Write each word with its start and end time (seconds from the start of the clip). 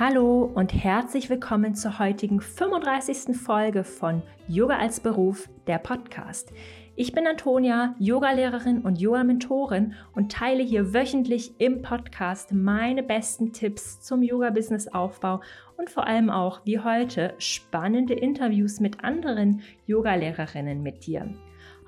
Hallo 0.00 0.48
und 0.54 0.72
herzlich 0.72 1.28
willkommen 1.28 1.74
zur 1.74 1.98
heutigen 1.98 2.40
35. 2.40 3.36
Folge 3.36 3.82
von 3.82 4.22
Yoga 4.46 4.78
als 4.78 5.00
Beruf, 5.00 5.50
der 5.66 5.78
Podcast. 5.78 6.52
Ich 6.94 7.10
bin 7.10 7.26
Antonia, 7.26 7.96
Yogalehrerin 7.98 8.82
und 8.82 9.00
Yoga-Mentorin 9.00 9.94
und 10.14 10.30
teile 10.30 10.62
hier 10.62 10.94
wöchentlich 10.94 11.60
im 11.60 11.82
Podcast 11.82 12.52
meine 12.52 13.02
besten 13.02 13.52
Tipps 13.52 14.00
zum 14.00 14.22
Yoga-Business-Aufbau 14.22 15.40
und 15.76 15.90
vor 15.90 16.06
allem 16.06 16.30
auch, 16.30 16.60
wie 16.64 16.78
heute, 16.78 17.34
spannende 17.38 18.14
Interviews 18.14 18.78
mit 18.78 19.02
anderen 19.02 19.62
Yogalehrerinnen 19.86 20.80
mit 20.80 21.08
dir. 21.08 21.34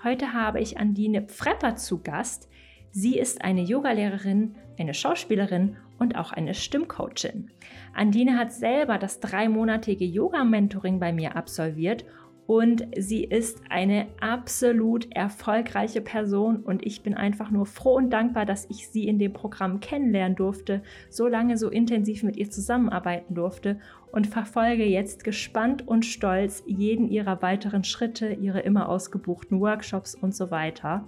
Heute 0.03 0.33
habe 0.33 0.59
ich 0.59 0.79
Andine 0.79 1.23
Pfrepper 1.23 1.77
zu 1.77 2.03
Gast. 2.03 2.49
Sie 2.91 3.21
ist 3.21 3.45
eine 3.45 3.63
Yogalehrerin, 3.63 4.57
eine 4.77 4.95
Schauspielerin 4.95 5.77
und 6.01 6.17
auch 6.17 6.33
eine 6.33 6.55
Stimmcoachin. 6.55 7.51
Andine 7.95 8.37
hat 8.37 8.53
selber 8.53 8.99
das 8.99 9.21
dreimonatige 9.21 10.05
Yoga-Mentoring 10.05 10.99
bei 10.99 11.13
mir 11.13 11.37
absolviert 11.37 12.05
und 12.51 12.85
sie 12.99 13.23
ist 13.23 13.63
eine 13.69 14.09
absolut 14.21 15.07
erfolgreiche 15.15 16.01
Person 16.01 16.65
und 16.65 16.85
ich 16.85 17.05
bin 17.05 17.15
einfach 17.15 17.53
nur 17.53 17.65
froh 17.65 17.95
und 17.95 18.11
dankbar, 18.11 18.45
dass 18.45 18.67
ich 18.69 18.89
sie 18.89 19.07
in 19.07 19.21
dem 19.21 19.33
Programm 19.33 19.79
kennenlernen 19.79 20.35
durfte, 20.35 20.83
so 21.11 21.29
lange 21.29 21.57
so 21.57 21.69
intensiv 21.69 22.25
mit 22.25 22.37
ihr 22.37 22.51
zusammenarbeiten 22.51 23.37
durfte 23.37 23.79
und 24.11 24.27
verfolge 24.27 24.85
jetzt 24.85 25.23
gespannt 25.23 25.87
und 25.87 26.05
stolz 26.05 26.65
jeden 26.67 27.09
ihrer 27.09 27.41
weiteren 27.41 27.85
Schritte, 27.85 28.33
ihre 28.33 28.59
immer 28.59 28.89
ausgebuchten 28.89 29.61
Workshops 29.61 30.17
und 30.17 30.35
so 30.35 30.51
weiter. 30.51 31.07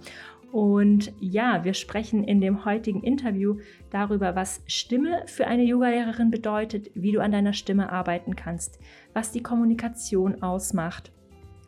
Und 0.53 1.11
ja, 1.19 1.63
wir 1.63 1.73
sprechen 1.73 2.23
in 2.23 2.39
dem 2.39 2.63
heutigen 2.63 3.01
Interview 3.01 3.57
darüber, 3.89 4.35
was 4.35 4.61
Stimme 4.67 5.23
für 5.25 5.47
eine 5.47 5.63
Yogalehrerin 5.63 6.29
bedeutet, 6.29 6.91
wie 6.93 7.11
du 7.11 7.21
an 7.21 7.31
deiner 7.31 7.53
Stimme 7.53 7.91
arbeiten 7.91 8.35
kannst, 8.35 8.77
was 9.13 9.31
die 9.31 9.41
Kommunikation 9.41 10.43
ausmacht. 10.43 11.11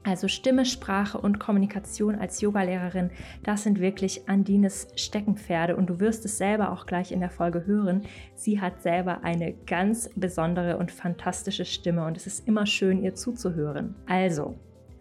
Also 0.03 0.27
Stimme, 0.27 0.65
Sprache 0.65 1.17
und 1.17 1.39
Kommunikation 1.39 2.13
als 2.13 2.41
Yogalehrerin, 2.41 3.09
das 3.41 3.63
sind 3.63 3.79
wirklich 3.79 4.29
Andines 4.29 4.87
Steckenpferde 4.95 5.75
und 5.75 5.89
du 5.89 5.99
wirst 5.99 6.23
es 6.23 6.37
selber 6.37 6.71
auch 6.71 6.85
gleich 6.85 7.11
in 7.11 7.21
der 7.21 7.31
Folge 7.31 7.65
hören. 7.65 8.03
Sie 8.35 8.61
hat 8.61 8.83
selber 8.83 9.23
eine 9.23 9.55
ganz 9.65 10.11
besondere 10.15 10.77
und 10.77 10.91
fantastische 10.91 11.65
Stimme 11.65 12.05
und 12.05 12.17
es 12.17 12.27
ist 12.27 12.47
immer 12.47 12.67
schön, 12.67 13.01
ihr 13.01 13.15
zuzuhören. 13.15 13.95
Also, 14.05 14.53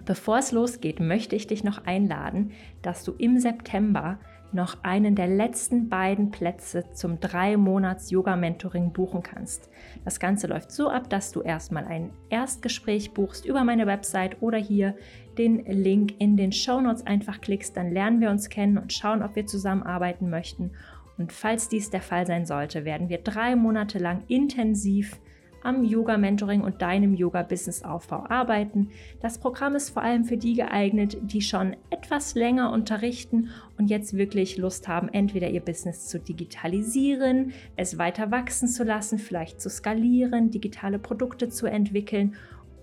Bevor 0.05 0.39
es 0.39 0.53
losgeht, 0.53 1.01
möchte 1.01 1.35
ich 1.35 1.47
dich 1.47 1.65
noch 1.65 1.87
einladen, 1.87 2.53
dass 2.83 3.05
du 3.05 3.13
im 3.17 3.39
September 3.39 4.19
noch 4.53 4.85
einen 4.85 5.17
der 5.17 5.27
letzten 5.27 5.89
beiden 5.89 6.31
Plätze 6.31 6.85
zum 6.93 7.19
drei 7.21 7.57
Monats 7.57 8.11
Yoga 8.11 8.37
Mentoring 8.37 8.93
buchen 8.93 9.23
kannst. 9.23 9.69
Das 10.05 10.21
Ganze 10.21 10.47
läuft 10.47 10.71
so 10.71 10.89
ab, 10.89 11.11
dass 11.11 11.33
du 11.33 11.41
erstmal 11.41 11.85
ein 11.87 12.11
Erstgespräch 12.31 13.13
buchst 13.13 13.45
über 13.47 13.65
meine 13.65 13.87
Website 13.87 14.41
oder 14.43 14.59
hier 14.59 14.95
den 15.39 15.65
Link 15.65 16.15
in 16.19 16.37
den 16.37 16.53
Show 16.53 16.81
Notes 16.81 17.05
einfach 17.05 17.41
klickst, 17.41 17.77
dann 17.77 17.91
lernen 17.91 18.21
wir 18.21 18.31
uns 18.31 18.49
kennen 18.49 18.79
und 18.79 18.93
schauen, 18.93 19.23
ob 19.23 19.35
wir 19.35 19.47
zusammenarbeiten 19.47 20.31
möchten. 20.31 20.71
Und 21.19 21.33
falls 21.33 21.69
dies 21.69 21.91
der 21.91 22.03
Fall 22.03 22.27
sein 22.27 22.47
sollte, 22.47 22.85
werden 22.85 23.09
wir 23.09 23.19
drei 23.19 23.57
Monate 23.57 23.99
lang 23.99 24.23
intensiv 24.29 25.19
am 25.65 25.85
Yoga-Mentoring 25.85 26.61
und 26.61 26.83
deinem 26.83 27.15
Yoga-Business-Aufbau 27.15 28.27
arbeiten. 28.29 28.91
Das 29.21 29.39
Programm 29.39 29.75
ist 29.75 29.91
vor 29.91 30.03
allem 30.03 30.25
für 30.25 30.37
die 30.37 30.55
geeignet, 30.55 31.17
die 31.23 31.41
schon 31.41 31.77
etwas 31.91 32.35
länger 32.35 32.73
unterrichten 32.73 33.49
und 33.79 33.89
jetzt 33.89 34.17
wirklich 34.17 34.57
Lust 34.59 34.87
haben, 34.87 35.09
entweder 35.09 35.49
ihr 35.49 35.61
Business 35.61 36.09
zu 36.09 36.21
digitalisieren, 36.21 37.53
es 37.77 37.99
weiter 37.99 38.31
wachsen 38.31 38.69
zu 38.69 38.85
lassen, 38.85 39.19
vielleicht 39.19 39.61
zu 39.61 39.71
skalieren, 39.71 40.51
digitale 40.51 40.99
Produkte 40.99 41.49
zu 41.49 41.67
entwickeln 41.67 42.37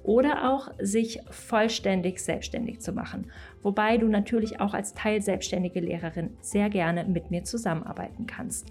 oder 0.04 0.52
auch 0.52 0.72
sich 0.80 1.20
vollständig 1.30 2.20
selbstständig 2.20 2.80
zu 2.80 2.92
machen. 2.92 3.32
Wobei 3.62 3.98
du 3.98 4.08
natürlich 4.08 4.60
auch 4.60 4.74
als 4.74 4.94
teilselbstständige 4.94 5.80
Lehrerin 5.80 6.32
sehr 6.42 6.70
gerne 6.70 7.06
mit 7.06 7.32
mir 7.32 7.44
zusammenarbeiten 7.44 8.26
kannst. 8.26 8.68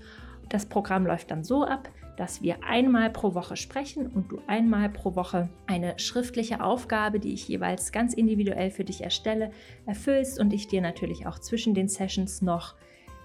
Das 0.48 0.66
Programm 0.66 1.06
läuft 1.06 1.30
dann 1.30 1.44
so 1.44 1.64
ab, 1.64 1.88
dass 2.20 2.42
wir 2.42 2.62
einmal 2.62 3.08
pro 3.08 3.34
Woche 3.34 3.56
sprechen 3.56 4.06
und 4.06 4.30
du 4.30 4.42
einmal 4.46 4.90
pro 4.90 5.16
Woche 5.16 5.48
eine 5.66 5.98
schriftliche 5.98 6.62
Aufgabe, 6.62 7.18
die 7.18 7.32
ich 7.32 7.48
jeweils 7.48 7.92
ganz 7.92 8.12
individuell 8.12 8.70
für 8.70 8.84
dich 8.84 9.02
erstelle, 9.02 9.52
erfüllst 9.86 10.38
und 10.38 10.52
ich 10.52 10.68
dir 10.68 10.82
natürlich 10.82 11.26
auch 11.26 11.38
zwischen 11.38 11.72
den 11.72 11.88
Sessions 11.88 12.42
noch 12.42 12.74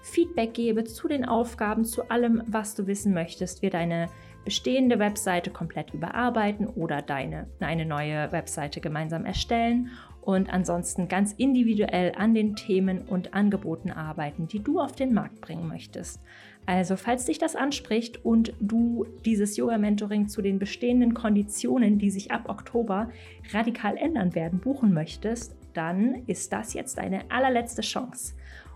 Feedback 0.00 0.54
gebe 0.54 0.84
zu 0.84 1.08
den 1.08 1.26
Aufgaben, 1.26 1.84
zu 1.84 2.08
allem, 2.08 2.42
was 2.46 2.74
du 2.74 2.86
wissen 2.86 3.12
möchtest, 3.12 3.60
wir 3.60 3.68
deine 3.68 4.06
bestehende 4.46 4.98
Webseite 4.98 5.50
komplett 5.50 5.92
überarbeiten 5.92 6.66
oder 6.66 7.02
deine 7.02 7.48
eine 7.60 7.84
neue 7.84 8.32
Webseite 8.32 8.80
gemeinsam 8.80 9.26
erstellen 9.26 9.90
und 10.22 10.50
ansonsten 10.50 11.06
ganz 11.06 11.32
individuell 11.32 12.12
an 12.16 12.34
den 12.34 12.56
Themen 12.56 13.02
und 13.02 13.34
Angeboten 13.34 13.90
arbeiten, 13.90 14.48
die 14.48 14.62
du 14.62 14.80
auf 14.80 14.92
den 14.92 15.12
Markt 15.12 15.40
bringen 15.40 15.68
möchtest. 15.68 16.20
Also, 16.66 16.96
falls 16.96 17.24
dich 17.26 17.38
das 17.38 17.54
anspricht 17.54 18.24
und 18.24 18.52
du 18.60 19.06
dieses 19.24 19.56
Yoga-Mentoring 19.56 20.28
zu 20.28 20.42
den 20.42 20.58
bestehenden 20.58 21.14
Konditionen, 21.14 21.98
die 21.98 22.10
sich 22.10 22.32
ab 22.32 22.48
Oktober 22.48 23.08
radikal 23.52 23.96
ändern 23.96 24.34
werden, 24.34 24.58
buchen 24.58 24.92
möchtest, 24.92 25.56
dann 25.74 26.22
ist 26.26 26.52
das 26.52 26.74
jetzt 26.74 26.98
deine 26.98 27.30
allerletzte 27.30 27.82
Chance. 27.82 28.34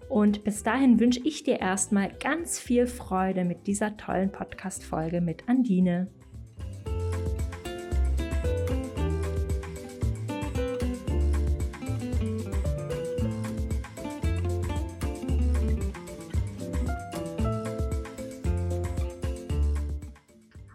Und 0.08 0.44
bis 0.44 0.62
dahin 0.62 1.00
wünsche 1.00 1.20
ich 1.24 1.42
dir 1.42 1.60
erstmal 1.60 2.10
ganz 2.20 2.60
viel 2.60 2.86
Freude 2.86 3.44
mit 3.44 3.66
dieser 3.66 3.96
tollen 3.96 4.30
Podcast-Folge 4.30 5.20
mit 5.20 5.48
Andine. 5.48 6.08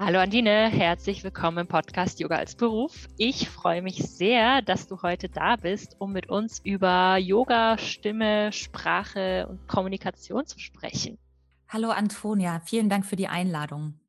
Hallo 0.05 0.19
Andine, 0.19 0.69
herzlich 0.69 1.23
willkommen 1.23 1.57
im 1.57 1.67
Podcast 1.67 2.19
Yoga 2.19 2.35
als 2.35 2.53
Beruf. 2.53 3.07
Ich 3.17 3.49
freue 3.49 3.81
mich 3.81 4.03
sehr, 4.03 4.61
dass 4.61 4.87
du 4.87 5.01
heute 5.01 5.29
da 5.29 5.55
bist, 5.55 5.95
um 5.97 6.13
mit 6.13 6.29
uns 6.29 6.59
über 6.63 7.17
Yoga, 7.17 7.79
Stimme, 7.79 8.51
Sprache 8.51 9.47
und 9.49 9.67
Kommunikation 9.67 10.45
zu 10.45 10.59
sprechen. 10.59 11.17
Hallo 11.67 11.89
Antonia, 11.89 12.59
vielen 12.59 12.87
Dank 12.87 13.03
für 13.03 13.15
die 13.15 13.29
Einladung. 13.29 13.99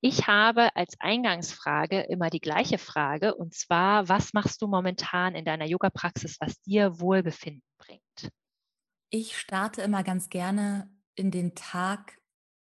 Ich 0.00 0.26
habe 0.26 0.74
als 0.74 0.96
Eingangsfrage 0.98 2.00
immer 2.00 2.30
die 2.30 2.40
gleiche 2.40 2.78
Frage 2.78 3.36
und 3.36 3.54
zwar, 3.54 4.08
was 4.08 4.32
machst 4.32 4.60
du 4.60 4.66
momentan 4.66 5.36
in 5.36 5.44
deiner 5.44 5.66
Yoga-Praxis, 5.66 6.36
was 6.40 6.60
dir 6.62 6.98
Wohlbefinden 6.98 7.62
bringt? 7.78 8.32
Ich 9.08 9.38
starte 9.38 9.82
immer 9.82 10.02
ganz 10.02 10.30
gerne 10.30 10.90
in 11.14 11.30
den 11.30 11.54
Tag 11.54 12.18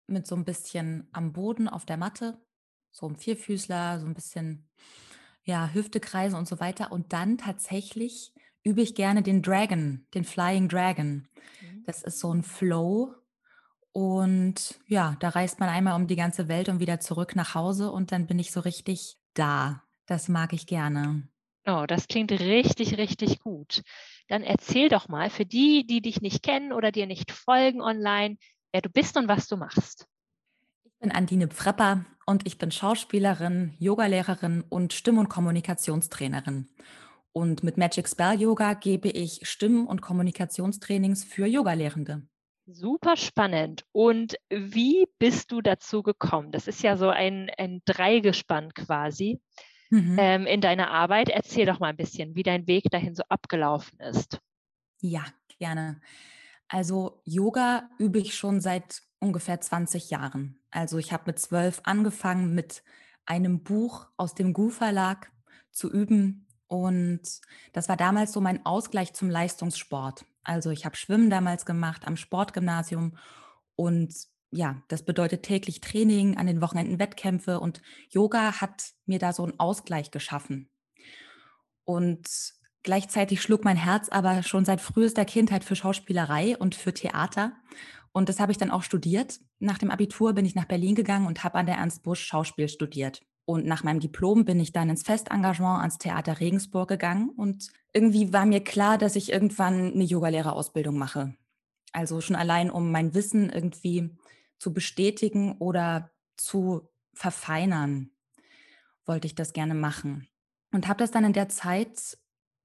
mit 0.07 0.25
so 0.25 0.35
ein 0.35 0.45
bisschen 0.45 1.09
am 1.11 1.33
Boden 1.33 1.67
auf 1.67 1.85
der 1.85 1.97
Matte, 1.97 2.41
so 2.97 3.07
ein 3.07 3.15
Vierfüßler, 3.15 3.99
so 3.99 4.07
ein 4.07 4.15
bisschen, 4.15 4.67
ja, 5.43 5.69
Hüftekreise 5.71 6.35
und 6.35 6.47
so 6.47 6.59
weiter. 6.59 6.91
Und 6.91 7.13
dann 7.13 7.37
tatsächlich 7.37 8.33
übe 8.63 8.81
ich 8.81 8.95
gerne 8.95 9.21
den 9.21 9.43
Dragon, 9.43 10.05
den 10.15 10.23
Flying 10.23 10.67
Dragon. 10.67 11.27
Mhm. 11.61 11.83
Das 11.85 12.01
ist 12.01 12.19
so 12.19 12.33
ein 12.33 12.41
Flow. 12.41 13.13
Und 13.91 14.79
ja, 14.87 15.15
da 15.19 15.29
reist 15.29 15.59
man 15.59 15.69
einmal 15.69 15.95
um 15.95 16.07
die 16.07 16.15
ganze 16.15 16.47
Welt 16.47 16.69
und 16.69 16.79
wieder 16.79 16.99
zurück 16.99 17.35
nach 17.35 17.53
Hause 17.53 17.91
und 17.91 18.11
dann 18.11 18.25
bin 18.25 18.39
ich 18.39 18.51
so 18.51 18.61
richtig 18.61 19.17
da. 19.35 19.83
Das 20.07 20.27
mag 20.27 20.53
ich 20.53 20.65
gerne. 20.65 21.27
Oh, 21.67 21.85
das 21.87 22.07
klingt 22.07 22.31
richtig, 22.31 22.97
richtig 22.97 23.39
gut. 23.39 23.83
Dann 24.27 24.41
erzähl 24.41 24.89
doch 24.89 25.07
mal 25.07 25.29
für 25.29 25.45
die, 25.45 25.85
die 25.85 26.01
dich 26.01 26.21
nicht 26.21 26.41
kennen 26.41 26.73
oder 26.73 26.91
dir 26.91 27.05
nicht 27.05 27.31
folgen 27.31 27.81
online, 27.81 28.37
wer 28.71 28.81
du 28.81 28.89
bist 28.89 29.17
und 29.17 29.27
was 29.27 29.47
du 29.47 29.57
machst. 29.57 30.07
Ich 30.97 31.01
bin 31.01 31.11
Andine 31.11 31.47
Pfrepper 31.47 32.05
und 32.25 32.47
ich 32.47 32.57
bin 32.57 32.71
Schauspielerin, 32.71 33.75
Yogalehrerin 33.77 34.63
und 34.67 34.93
Stimm- 34.93 35.19
und 35.19 35.29
Kommunikationstrainerin. 35.29 36.69
Und 37.31 37.63
mit 37.63 37.77
Magic 37.77 38.09
Spell 38.09 38.41
Yoga 38.41 38.73
gebe 38.73 39.07
ich 39.09 39.47
Stimm- 39.47 39.85
und 39.85 40.01
Kommunikationstrainings 40.01 41.23
für 41.23 41.45
Yogalehrende. 41.45 42.27
Super 42.65 43.15
spannend. 43.15 43.85
Und 43.91 44.37
wie 44.49 45.05
bist 45.19 45.51
du 45.51 45.61
dazu 45.61 46.01
gekommen? 46.01 46.51
Das 46.51 46.67
ist 46.67 46.81
ja 46.81 46.97
so 46.97 47.09
ein, 47.09 47.51
ein 47.59 47.83
Dreigespann 47.85 48.73
quasi 48.73 49.39
mhm. 49.91 50.17
ähm, 50.19 50.47
in 50.47 50.61
deiner 50.61 50.89
Arbeit. 50.89 51.29
Erzähl 51.29 51.67
doch 51.67 51.79
mal 51.79 51.89
ein 51.89 51.97
bisschen, 51.97 52.33
wie 52.33 52.41
dein 52.41 52.65
Weg 52.65 52.85
dahin 52.89 53.13
so 53.13 53.21
abgelaufen 53.29 53.99
ist. 53.99 54.39
Ja, 55.01 55.23
gerne. 55.59 56.01
Also 56.67 57.21
Yoga 57.23 57.87
übe 57.99 58.17
ich 58.17 58.33
schon 58.33 58.61
seit 58.61 59.03
ungefähr 59.19 59.59
20 59.59 60.09
Jahren. 60.09 60.59
Also 60.77 60.99
ich 60.99 61.11
habe 61.11 61.23
mit 61.25 61.39
zwölf 61.39 61.81
angefangen, 61.85 62.53
mit 62.53 62.83
einem 63.25 63.63
Buch 63.63 64.05
aus 64.15 64.35
dem 64.35 64.53
GU 64.53 64.69
Verlag 64.69 65.31
zu 65.71 65.91
üben. 65.91 66.45
Und 66.67 67.21
das 67.73 67.89
war 67.89 67.97
damals 67.97 68.31
so 68.31 68.41
mein 68.41 68.63
Ausgleich 68.63 69.13
zum 69.13 69.27
Leistungssport. 69.27 70.25
Also 70.43 70.69
ich 70.69 70.85
habe 70.85 70.95
Schwimmen 70.95 71.31
damals 71.31 71.65
gemacht 71.65 72.05
am 72.05 72.15
Sportgymnasium 72.15 73.17
und 73.75 74.13
ja, 74.51 74.83
das 74.87 75.03
bedeutet 75.03 75.41
täglich 75.41 75.81
Training, 75.81 76.37
an 76.37 76.45
den 76.45 76.61
Wochenenden 76.61 76.99
Wettkämpfe 76.99 77.59
und 77.59 77.81
Yoga 78.09 78.61
hat 78.61 78.91
mir 79.07 79.17
da 79.17 79.33
so 79.33 79.45
einen 79.45 79.59
Ausgleich 79.59 80.11
geschaffen. 80.11 80.69
Und 81.85 82.53
gleichzeitig 82.83 83.41
schlug 83.41 83.65
mein 83.65 83.77
Herz 83.77 84.09
aber 84.09 84.43
schon 84.43 84.63
seit 84.63 84.79
frühester 84.79 85.25
Kindheit 85.25 85.63
für 85.63 85.75
Schauspielerei 85.75 86.55
und 86.55 86.75
für 86.75 86.93
Theater. 86.93 87.53
Und 88.17 88.29
das 88.29 88.39
habe 88.39 88.51
ich 88.51 88.57
dann 88.57 88.71
auch 88.71 88.81
studiert. 88.81 89.39
Nach 89.59 89.77
dem 89.77 89.91
Abitur 89.91 90.33
bin 90.33 90.43
ich 90.43 90.55
nach 90.55 90.65
Berlin 90.65 90.95
gegangen 90.95 91.27
und 91.27 91.43
habe 91.43 91.59
an 91.59 91.67
der 91.67 91.75
Ernst 91.75 92.01
Busch 92.01 92.25
Schauspiel 92.25 92.67
studiert. 92.67 93.21
Und 93.45 93.67
nach 93.67 93.83
meinem 93.83 93.99
Diplom 93.99 94.43
bin 94.43 94.59
ich 94.59 94.71
dann 94.71 94.89
ins 94.89 95.03
Festengagement 95.03 95.81
ans 95.81 95.99
Theater 95.99 96.39
Regensburg 96.39 96.89
gegangen. 96.89 97.29
Und 97.29 97.67
irgendwie 97.93 98.33
war 98.33 98.47
mir 98.47 98.63
klar, 98.63 98.97
dass 98.97 99.15
ich 99.15 99.31
irgendwann 99.31 99.93
eine 99.93 100.03
Yogalehrerausbildung 100.03 100.97
mache. 100.97 101.35
Also 101.91 102.19
schon 102.19 102.35
allein, 102.35 102.71
um 102.71 102.91
mein 102.91 103.13
Wissen 103.13 103.51
irgendwie 103.51 104.17
zu 104.57 104.73
bestätigen 104.73 105.55
oder 105.59 106.09
zu 106.37 106.89
verfeinern, 107.13 108.09
wollte 109.05 109.27
ich 109.27 109.35
das 109.35 109.53
gerne 109.53 109.75
machen. 109.75 110.27
Und 110.71 110.87
habe 110.87 110.97
das 110.97 111.11
dann 111.11 111.23
in 111.23 111.33
der 111.33 111.49
Zeit 111.49 112.17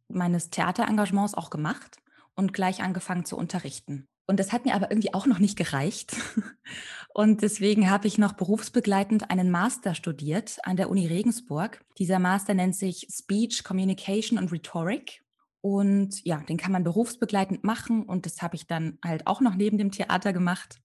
meines 0.09 0.49
Theaterengagements 0.49 1.35
auch 1.35 1.51
gemacht 1.51 1.99
und 2.35 2.55
gleich 2.55 2.83
angefangen 2.83 3.27
zu 3.27 3.37
unterrichten. 3.37 4.09
Und 4.27 4.39
das 4.39 4.53
hat 4.53 4.65
mir 4.65 4.75
aber 4.75 4.91
irgendwie 4.91 5.15
auch 5.15 5.27
noch 5.27 5.39
nicht 5.39 5.57
gereicht. 5.57 6.17
Und 7.15 7.43
deswegen 7.43 7.91
habe 7.91 8.07
ich 8.07 8.17
noch 8.17 8.33
berufsbegleitend 8.33 9.31
einen 9.31 9.51
Master 9.51 9.95
studiert 9.95 10.59
an 10.63 10.77
der 10.77 10.89
Uni 10.89 11.07
Regensburg. 11.07 11.85
Dieser 11.99 12.19
Master 12.19 12.55
nennt 12.55 12.75
sich 12.75 13.07
Speech, 13.11 13.65
Communication 13.65 14.39
und 14.39 14.51
Rhetoric. 14.51 15.23
Und 15.61 16.25
ja, 16.25 16.39
den 16.39 16.57
kann 16.57 16.73
man 16.73 16.85
berufsbegleitend 16.85 17.65
machen. 17.65 18.05
Und 18.05 18.25
das 18.25 18.41
habe 18.41 18.57
ich 18.57 18.67
dann 18.67 18.99
halt 19.05 19.27
auch 19.27 19.41
noch 19.41 19.55
neben 19.55 19.77
dem 19.77 19.91
Theater 19.91 20.33
gemacht. 20.33 20.81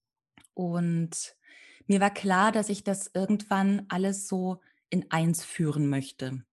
Und 0.54 1.36
mir 1.86 2.01
war 2.01 2.10
klar, 2.10 2.51
dass 2.51 2.69
ich 2.69 2.83
das 2.83 3.10
irgendwann 3.13 3.86
alles 3.88 4.28
so 4.28 4.60
in 4.90 5.10
eins 5.12 5.45
führen 5.45 5.88
möchte. 5.88 6.44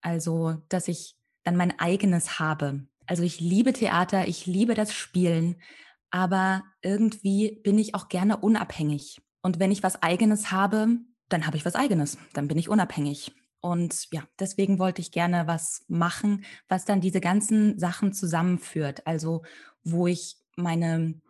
Also, 0.00 0.62
dass 0.68 0.86
ich 0.86 1.16
dann 1.42 1.56
mein 1.56 1.78
eigenes 1.78 2.38
habe. 2.38 2.86
Also 3.06 3.22
ich 3.22 3.40
liebe 3.40 3.72
Theater, 3.72 4.28
ich 4.28 4.46
liebe 4.46 4.74
das 4.74 4.92
Spielen, 4.92 5.56
aber 6.10 6.64
irgendwie 6.82 7.60
bin 7.62 7.78
ich 7.78 7.94
auch 7.94 8.08
gerne 8.08 8.38
unabhängig. 8.38 9.20
Und 9.42 9.58
wenn 9.58 9.70
ich 9.70 9.82
was 9.82 10.02
eigenes 10.02 10.50
habe, 10.50 10.98
dann 11.28 11.46
habe 11.46 11.56
ich 11.56 11.64
was 11.64 11.74
eigenes, 11.74 12.18
dann 12.32 12.48
bin 12.48 12.58
ich 12.58 12.68
unabhängig. 12.68 13.32
Und 13.60 14.12
ja, 14.12 14.22
deswegen 14.38 14.78
wollte 14.78 15.00
ich 15.00 15.10
gerne 15.10 15.46
was 15.46 15.84
machen, 15.88 16.44
was 16.68 16.84
dann 16.84 17.00
diese 17.00 17.20
ganzen 17.20 17.78
Sachen 17.78 18.12
zusammenführt. 18.12 19.06
Also 19.06 19.42
wo 19.82 20.06
ich 20.06 20.36
meine, 20.56 21.20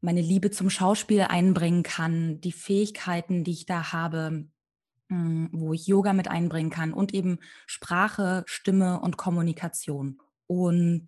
meine 0.00 0.20
Liebe 0.20 0.50
zum 0.50 0.70
Schauspiel 0.70 1.22
einbringen 1.22 1.82
kann, 1.82 2.40
die 2.40 2.52
Fähigkeiten, 2.52 3.44
die 3.44 3.52
ich 3.52 3.66
da 3.66 3.92
habe, 3.92 4.48
hm, 5.08 5.50
wo 5.52 5.72
ich 5.72 5.86
Yoga 5.86 6.12
mit 6.12 6.28
einbringen 6.28 6.70
kann 6.70 6.92
und 6.92 7.14
eben 7.14 7.38
Sprache, 7.66 8.44
Stimme 8.46 9.00
und 9.00 9.16
Kommunikation. 9.16 10.20
Und 10.46 11.06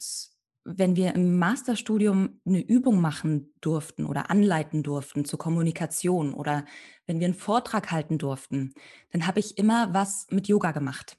wenn 0.64 0.96
wir 0.96 1.14
im 1.14 1.38
Masterstudium 1.38 2.40
eine 2.46 2.60
Übung 2.60 3.00
machen 3.00 3.52
durften 3.60 4.06
oder 4.06 4.30
anleiten 4.30 4.82
durften 4.82 5.24
zur 5.24 5.38
Kommunikation 5.38 6.32
oder 6.32 6.64
wenn 7.06 7.20
wir 7.20 7.26
einen 7.26 7.34
Vortrag 7.34 7.90
halten 7.90 8.18
durften, 8.18 8.74
dann 9.10 9.26
habe 9.26 9.40
ich 9.40 9.58
immer 9.58 9.92
was 9.92 10.26
mit 10.30 10.48
Yoga 10.48 10.72
gemacht. 10.72 11.18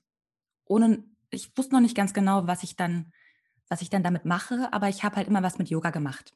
Ohne, 0.66 1.04
ich 1.30 1.56
wusste 1.58 1.76
noch 1.76 1.82
nicht 1.82 1.96
ganz 1.96 2.14
genau, 2.14 2.48
was 2.48 2.64
ich 2.64 2.76
dann, 2.76 3.12
was 3.70 3.82
ich 3.82 3.90
dann 3.90 4.04
damit 4.04 4.26
mache, 4.26 4.74
aber 4.74 4.90
ich 4.90 5.04
habe 5.04 5.18
halt 5.18 5.28
immer 5.28 5.44
was 5.44 5.60
mit 5.60 5.70
Yoga 5.70 5.92
gemacht. 5.92 6.34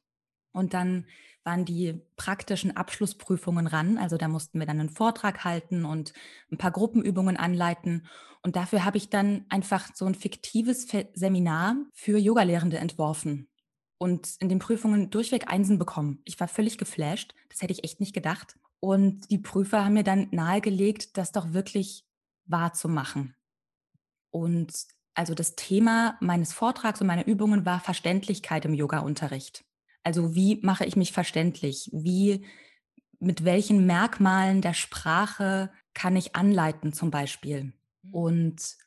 Und 0.52 0.74
dann 0.74 1.06
waren 1.44 1.66
die 1.66 2.02
praktischen 2.16 2.76
Abschlussprüfungen 2.76 3.68
ran. 3.68 3.98
Also 3.98 4.18
da 4.18 4.28
mussten 4.28 4.60
wir 4.60 4.68
dann 4.68 4.80
einen 4.80 4.90
Vortrag 4.90 5.44
halten 5.44 5.86
und 5.86 6.14
ein 6.52 6.58
paar 6.58 6.72
Gruppenübungen 6.72 7.38
anleiten. 7.38 8.08
Und 8.42 8.56
dafür 8.56 8.86
habe 8.86 8.98
ich 8.98 9.10
dann 9.10 9.46
einfach 9.50 9.90
so 9.96 10.06
ein 10.06 10.16
fiktives 10.16 10.88
Seminar 11.14 11.76
für 11.94 12.18
Yogalehrende 12.18 12.78
entworfen 12.78 13.50
und 13.98 14.36
in 14.40 14.50
den 14.50 14.60
Prüfungen 14.60 15.10
durchweg 15.10 15.52
Einsen 15.52 15.78
bekommen. 15.78 16.22
Ich 16.26 16.40
war 16.40 16.48
völlig 16.48 16.78
geflasht. 16.78 17.36
Das 17.50 17.62
hätte 17.62 17.74
ich 17.74 17.84
echt 17.84 18.00
nicht 18.00 18.14
gedacht. 18.14 18.58
Und 18.80 19.30
die 19.30 19.40
Prüfer 19.40 19.84
haben 19.84 19.94
mir 19.94 20.04
dann 20.04 20.30
nahegelegt, 20.32 21.18
das 21.18 21.34
doch 21.34 21.54
wirklich 21.54 22.06
wahr 22.46 22.74
zu 22.74 22.88
machen. 22.88 23.36
Und 24.32 24.72
also 25.16 25.34
das 25.34 25.56
Thema 25.56 26.18
meines 26.22 26.54
Vortrags 26.54 27.02
und 27.02 27.08
meiner 27.08 27.28
Übungen 27.28 27.66
war 27.66 27.82
Verständlichkeit 27.82 28.64
im 28.64 28.74
Yoga-Unterricht. 28.74 29.66
Also 30.04 30.36
wie 30.36 30.60
mache 30.62 30.86
ich 30.86 30.96
mich 30.96 31.12
verständlich? 31.12 31.90
Wie, 31.92 32.46
mit 33.20 33.44
welchen 33.44 33.86
Merkmalen 33.86 34.62
der 34.62 34.74
Sprache 34.74 35.72
kann 35.94 36.16
ich 36.16 36.36
anleiten 36.36 36.94
zum 36.94 37.12
Beispiel? 37.12 37.74
Mhm. 38.04 38.14
Und 38.14 38.78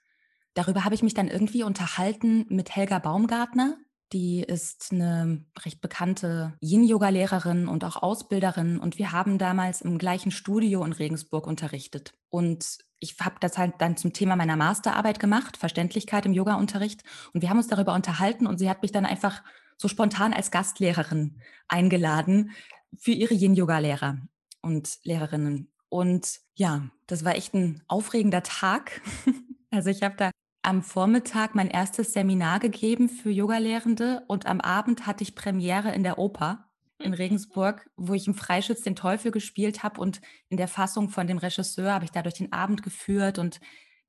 darüber 0.54 0.84
habe 0.84 0.94
ich 0.94 1.02
mich 1.02 1.14
dann 1.14 1.28
irgendwie 1.28 1.62
unterhalten 1.62 2.46
mit 2.48 2.74
Helga 2.74 2.98
Baumgartner. 2.98 3.76
Die 4.12 4.42
ist 4.42 4.92
eine 4.92 5.44
recht 5.64 5.80
bekannte 5.80 6.54
Yin-Yoga-Lehrerin 6.60 7.66
und 7.66 7.82
auch 7.84 7.96
Ausbilderin. 7.96 8.78
Und 8.78 8.98
wir 8.98 9.12
haben 9.12 9.38
damals 9.38 9.80
im 9.80 9.96
gleichen 9.96 10.30
Studio 10.30 10.84
in 10.84 10.92
Regensburg 10.92 11.46
unterrichtet. 11.46 12.12
Und 12.28 12.78
ich 13.00 13.16
habe 13.20 13.36
das 13.40 13.56
halt 13.56 13.74
dann 13.78 13.96
zum 13.96 14.12
Thema 14.12 14.36
meiner 14.36 14.56
Masterarbeit 14.56 15.18
gemacht, 15.18 15.56
Verständlichkeit 15.56 16.26
im 16.26 16.34
Yoga-Unterricht. 16.34 17.02
Und 17.32 17.40
wir 17.40 17.48
haben 17.48 17.56
uns 17.56 17.68
darüber 17.68 17.94
unterhalten 17.94 18.46
und 18.46 18.58
sie 18.58 18.68
hat 18.68 18.82
mich 18.82 18.92
dann 18.92 19.06
einfach 19.06 19.42
so 19.76 19.88
spontan 19.88 20.32
als 20.32 20.50
Gastlehrerin 20.50 21.40
eingeladen 21.68 22.52
für 22.96 23.12
ihre 23.12 23.34
Yin-Yoga-Lehrer 23.34 24.18
und 24.60 24.98
Lehrerinnen. 25.02 25.72
Und 25.88 26.40
ja, 26.54 26.88
das 27.06 27.24
war 27.24 27.34
echt 27.34 27.54
ein 27.54 27.82
aufregender 27.88 28.42
Tag. 28.42 29.00
Also 29.74 29.88
ich 29.88 30.02
habe 30.02 30.14
da 30.18 30.30
am 30.60 30.82
Vormittag 30.82 31.54
mein 31.54 31.68
erstes 31.68 32.12
Seminar 32.12 32.60
gegeben 32.60 33.08
für 33.08 33.30
Yogalehrende 33.30 34.22
und 34.28 34.44
am 34.44 34.60
Abend 34.60 35.06
hatte 35.06 35.24
ich 35.24 35.34
Premiere 35.34 35.94
in 35.94 36.02
der 36.02 36.18
Oper 36.18 36.68
in 36.98 37.14
Regensburg, 37.14 37.88
wo 37.96 38.14
ich 38.14 38.26
im 38.26 38.34
Freischütz 38.34 38.82
den 38.82 38.94
Teufel 38.94 39.32
gespielt 39.32 39.82
habe 39.82 40.00
und 40.00 40.20
in 40.48 40.56
der 40.56 40.68
Fassung 40.68 41.08
von 41.08 41.26
dem 41.26 41.38
Regisseur 41.38 41.92
habe 41.92 42.04
ich 42.04 42.12
dadurch 42.12 42.34
den 42.34 42.52
Abend 42.52 42.82
geführt 42.82 43.38
und 43.38 43.60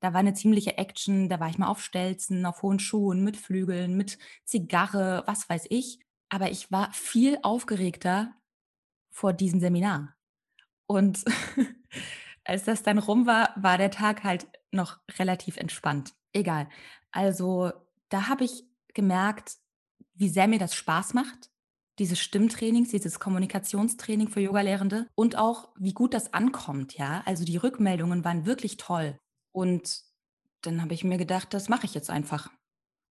da 0.04 0.12
war 0.12 0.20
eine 0.20 0.34
ziemliche 0.34 0.76
Action, 0.76 1.30
da 1.30 1.40
war 1.40 1.48
ich 1.48 1.56
mal 1.56 1.68
auf 1.68 1.82
Stelzen, 1.82 2.44
auf 2.44 2.60
hohen 2.60 2.78
Schuhen, 2.78 3.24
mit 3.24 3.38
Flügeln, 3.38 3.96
mit 3.96 4.18
Zigarre, 4.44 5.22
was 5.24 5.48
weiß 5.48 5.64
ich. 5.70 5.98
Aber 6.28 6.50
ich 6.50 6.70
war 6.70 6.92
viel 6.92 7.38
aufgeregter 7.42 8.34
vor 9.10 9.32
diesem 9.32 9.60
Seminar. 9.60 10.14
Und 10.86 11.24
als 12.44 12.64
das 12.64 12.82
dann 12.82 12.98
rum 12.98 13.24
war, 13.24 13.54
war 13.56 13.78
der 13.78 13.90
Tag 13.90 14.24
halt 14.24 14.46
noch 14.72 15.00
relativ 15.18 15.56
entspannt. 15.56 16.12
Egal. 16.34 16.68
Also 17.10 17.72
da 18.10 18.28
habe 18.28 18.44
ich 18.44 18.64
gemerkt, 18.92 19.56
wie 20.12 20.28
sehr 20.28 20.48
mir 20.48 20.58
das 20.58 20.74
Spaß 20.74 21.14
macht, 21.14 21.50
dieses 21.98 22.20
Stimmtrainings, 22.20 22.90
dieses 22.90 23.20
Kommunikationstraining 23.20 24.28
für 24.28 24.40
Yogalehrende 24.40 25.08
und 25.14 25.36
auch, 25.36 25.70
wie 25.78 25.94
gut 25.94 26.12
das 26.12 26.34
ankommt, 26.34 26.98
ja. 26.98 27.22
Also 27.24 27.46
die 27.46 27.56
Rückmeldungen 27.56 28.22
waren 28.22 28.44
wirklich 28.44 28.76
toll. 28.76 29.18
Und 29.54 30.02
dann 30.62 30.82
habe 30.82 30.94
ich 30.94 31.04
mir 31.04 31.16
gedacht, 31.16 31.54
das 31.54 31.68
mache 31.68 31.86
ich 31.86 31.94
jetzt 31.94 32.10
einfach. 32.10 32.50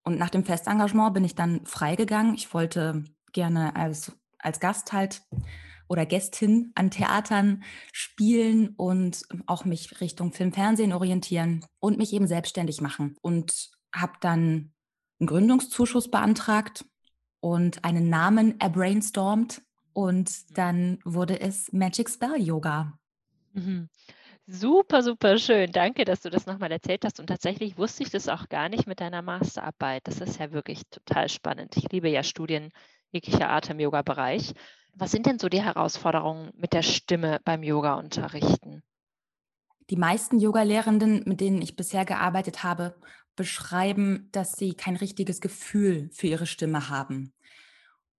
Und 0.04 0.20
nach 0.20 0.30
dem 0.30 0.44
Festengagement 0.44 1.14
bin 1.14 1.24
ich 1.24 1.36
dann 1.36 1.66
freigegangen. 1.66 2.36
Ich 2.36 2.54
wollte 2.54 3.06
gerne 3.32 3.78
als, 3.78 4.12
als 4.40 4.60
Gast 4.60 4.92
halt 4.92 5.22
oder 5.88 6.06
Gästin 6.06 6.74
an 6.76 6.92
Theatern 6.92 7.64
spielen 7.94 8.70
und 8.76 9.24
auch 9.46 9.64
mich 9.64 10.02
Richtung 10.02 10.34
Film, 10.34 10.52
Fernsehen 10.52 10.92
orientieren 10.92 11.66
und 11.80 11.98
mich 11.98 12.12
eben 12.12 12.28
selbstständig 12.28 12.82
machen. 12.82 13.16
Und 13.22 13.72
habe 13.96 14.14
dann 14.20 14.74
einen 15.20 15.28
Gründungszuschuss 15.28 16.12
beantragt 16.12 16.86
und 17.40 17.86
einen 17.86 18.10
Namen 18.10 18.60
erbrainstormt. 18.60 19.62
Und 19.94 20.30
mhm. 20.30 20.54
dann 20.56 21.00
wurde 21.06 21.40
es 21.40 21.72
Magic 21.72 22.10
Spell 22.10 22.42
Yoga. 22.42 23.00
Mhm. 23.54 23.88
Super, 24.46 25.02
super 25.04 25.38
schön. 25.38 25.72
Danke, 25.72 26.04
dass 26.04 26.20
du 26.22 26.30
das 26.30 26.46
nochmal 26.46 26.72
erzählt 26.72 27.06
hast. 27.06 27.20
Und 27.20 27.28
tatsächlich 27.28 27.78
wusste 27.78 28.04
ich 28.04 28.10
das 28.10 28.28
auch 28.28 28.50
gar 28.50 28.68
nicht 28.68 28.88
mit 28.88 29.00
deiner 29.00 29.22
Masterarbeit. 29.22 30.06
Das 30.06 30.20
ist 30.20 30.38
ja 30.38 30.52
wirklich 30.52 30.82
total 30.90 31.30
spannend. 31.30 31.78
Ich 31.78 31.90
liebe 31.92 32.10
ja 32.10 32.24
Studien 32.24 32.72
jeglicher 33.12 33.50
Art 33.50 33.70
im 33.70 33.80
Yoga-Bereich. 33.80 34.54
Was 34.96 35.12
sind 35.12 35.28
denn 35.28 35.40
so 35.40 35.48
die 35.48 35.62
Herausforderungen 35.62 36.52
mit 36.58 36.74
der 36.74 36.82
Stimme 36.82 37.40
beim 37.46 37.64
Yoga-Unterrichten? 37.64 38.84
Die 39.90 39.96
meisten 39.96 40.40
Yoga-Lehrenden, 40.40 41.24
mit 41.26 41.40
denen 41.40 41.62
ich 41.62 41.78
bisher 41.78 42.04
gearbeitet 42.04 42.64
habe, 42.64 42.96
beschreiben, 43.38 44.28
dass 44.34 44.54
sie 44.54 44.74
kein 44.74 44.98
richtiges 44.98 45.40
Gefühl 45.40 46.10
für 46.12 46.28
ihre 46.28 46.48
Stimme 46.48 46.90
haben 46.90 47.34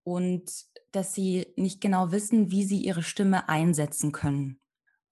und 0.04 0.50
dass 0.90 1.14
sie 1.14 1.46
nicht 1.56 1.82
genau 1.82 2.12
wissen, 2.12 2.50
wie 2.50 2.64
sie 2.64 2.80
ihre 2.80 3.02
Stimme 3.02 3.48
einsetzen 3.48 4.10
können 4.12 4.58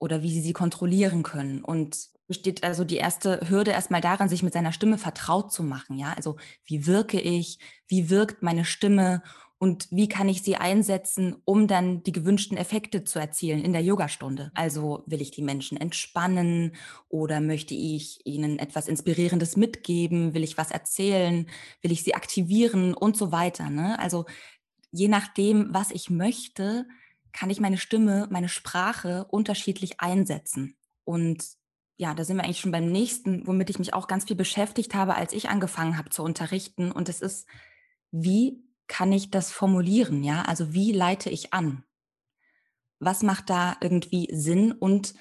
oder 0.03 0.23
wie 0.23 0.33
sie 0.33 0.41
sie 0.41 0.53
kontrollieren 0.53 1.23
können. 1.23 1.63
Und 1.63 2.11
besteht 2.27 2.65
also 2.65 2.85
die 2.85 2.97
erste 2.97 3.49
Hürde 3.49 3.71
erstmal 3.71 4.01
darin, 4.01 4.29
sich 4.29 4.43
mit 4.43 4.53
seiner 4.53 4.73
Stimme 4.73 4.99
vertraut 4.99 5.53
zu 5.53 5.63
machen. 5.63 5.99
Ja, 5.99 6.13
also 6.15 6.37
wie 6.65 6.87
wirke 6.87 7.21
ich? 7.21 7.59
Wie 7.87 8.11
wirkt 8.11 8.43
meine 8.43 8.65
Stimme? 8.65 9.23
und 9.63 9.87
wie 9.93 10.09
kann 10.09 10.29
ich 10.29 10.43
sie 10.43 10.57
einsetzen, 10.57 11.37
um 11.45 11.69
dann 11.69 12.03
die 12.03 12.11
gewünschten 12.11 12.57
Effekte 12.57 13.05
zu 13.05 13.21
erzielen 13.21 13.63
in 13.63 13.73
der 13.73 13.85
Yogastunde. 13.85 14.51
Also 14.55 15.05
will 15.07 15.23
ich 15.23 15.31
die 15.31 15.41
Menschen 15.41 15.79
entspannen 15.79 16.75
oder 17.09 17.41
möchte 17.41 17.73
ich 17.73 18.19
ihnen 18.25 18.59
etwas 18.59 18.89
Inspirierendes 18.89 19.57
mitgeben, 19.57 20.35
will 20.35 20.43
ich 20.43 20.59
was 20.59 20.73
erzählen, 20.73 21.49
will 21.81 21.93
ich 21.93 22.03
sie 22.03 22.17
aktivieren 22.17 22.93
und 22.93 23.17
so 23.17 23.31
weiter. 23.31 23.71
Ne? 23.71 23.97
Also 24.01 24.25
je 24.91 25.07
nachdem, 25.07 25.69
was 25.71 25.93
ich 25.93 26.11
möchte, 26.11 26.89
kann 27.33 27.51
ich 27.51 27.61
meine 27.61 27.79
Stimme, 27.79 28.29
meine 28.31 28.49
Sprache 28.49 29.27
unterschiedlich 29.31 30.01
einsetzen. 30.01 30.77
Und 31.05 31.45
ja, 31.97 32.15
da 32.15 32.25
sind 32.25 32.37
wir 32.37 32.45
eigentlich 32.45 32.61
schon 32.61 32.73
beim 32.73 32.91
nächsten, 32.91 33.47
womit 33.47 33.71
ich 33.71 33.79
mich 33.79 33.95
auch 33.95 34.07
ganz 34.07 34.25
viel 34.25 34.37
beschäftigt 34.37 34.95
habe, 34.95 35.15
als 35.15 35.33
ich 35.33 35.49
angefangen 35.49 35.97
habe 35.97 36.11
zu 36.11 36.23
unterrichten. 36.23 36.91
Und 36.91 37.09
es 37.09 37.21
ist, 37.21 37.47
wie 38.11 38.62
kann 38.87 39.12
ich 39.12 39.31
das 39.31 39.53
formulieren? 39.53 40.23
Ja, 40.23 40.43
also 40.43 40.73
wie 40.73 40.93
leite 40.93 41.31
ich 41.31 41.53
an? 41.53 41.85
Was 42.99 43.23
macht 43.23 43.51
da 43.51 43.77
irgendwie 43.81 44.29
Sinn 44.33 44.73
und 44.73 45.15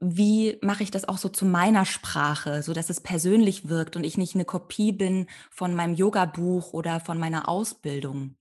wie 0.00 0.58
mache 0.62 0.84
ich 0.84 0.90
das 0.90 1.08
auch 1.08 1.18
so 1.18 1.28
zu 1.28 1.44
meiner 1.44 1.84
Sprache, 1.84 2.62
so 2.62 2.72
dass 2.72 2.88
es 2.88 3.00
persönlich 3.00 3.68
wirkt 3.68 3.96
und 3.96 4.04
ich 4.04 4.16
nicht 4.16 4.34
eine 4.34 4.44
Kopie 4.44 4.92
bin 4.92 5.26
von 5.50 5.74
meinem 5.74 5.94
Yoga-Buch 5.94 6.72
oder 6.72 7.00
von 7.00 7.18
meiner 7.18 7.48
Ausbildung? 7.48 8.36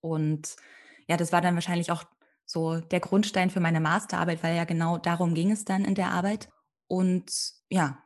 Und 0.00 0.56
ja, 1.08 1.16
das 1.16 1.32
war 1.32 1.40
dann 1.40 1.54
wahrscheinlich 1.54 1.92
auch 1.92 2.04
so 2.56 2.80
der 2.80 3.00
Grundstein 3.00 3.50
für 3.50 3.60
meine 3.60 3.80
Masterarbeit, 3.80 4.42
weil 4.42 4.56
ja 4.56 4.64
genau 4.64 4.96
darum 4.96 5.34
ging 5.34 5.50
es 5.50 5.66
dann 5.66 5.84
in 5.84 5.94
der 5.94 6.12
Arbeit. 6.12 6.48
Und 6.88 7.30
ja, 7.68 8.02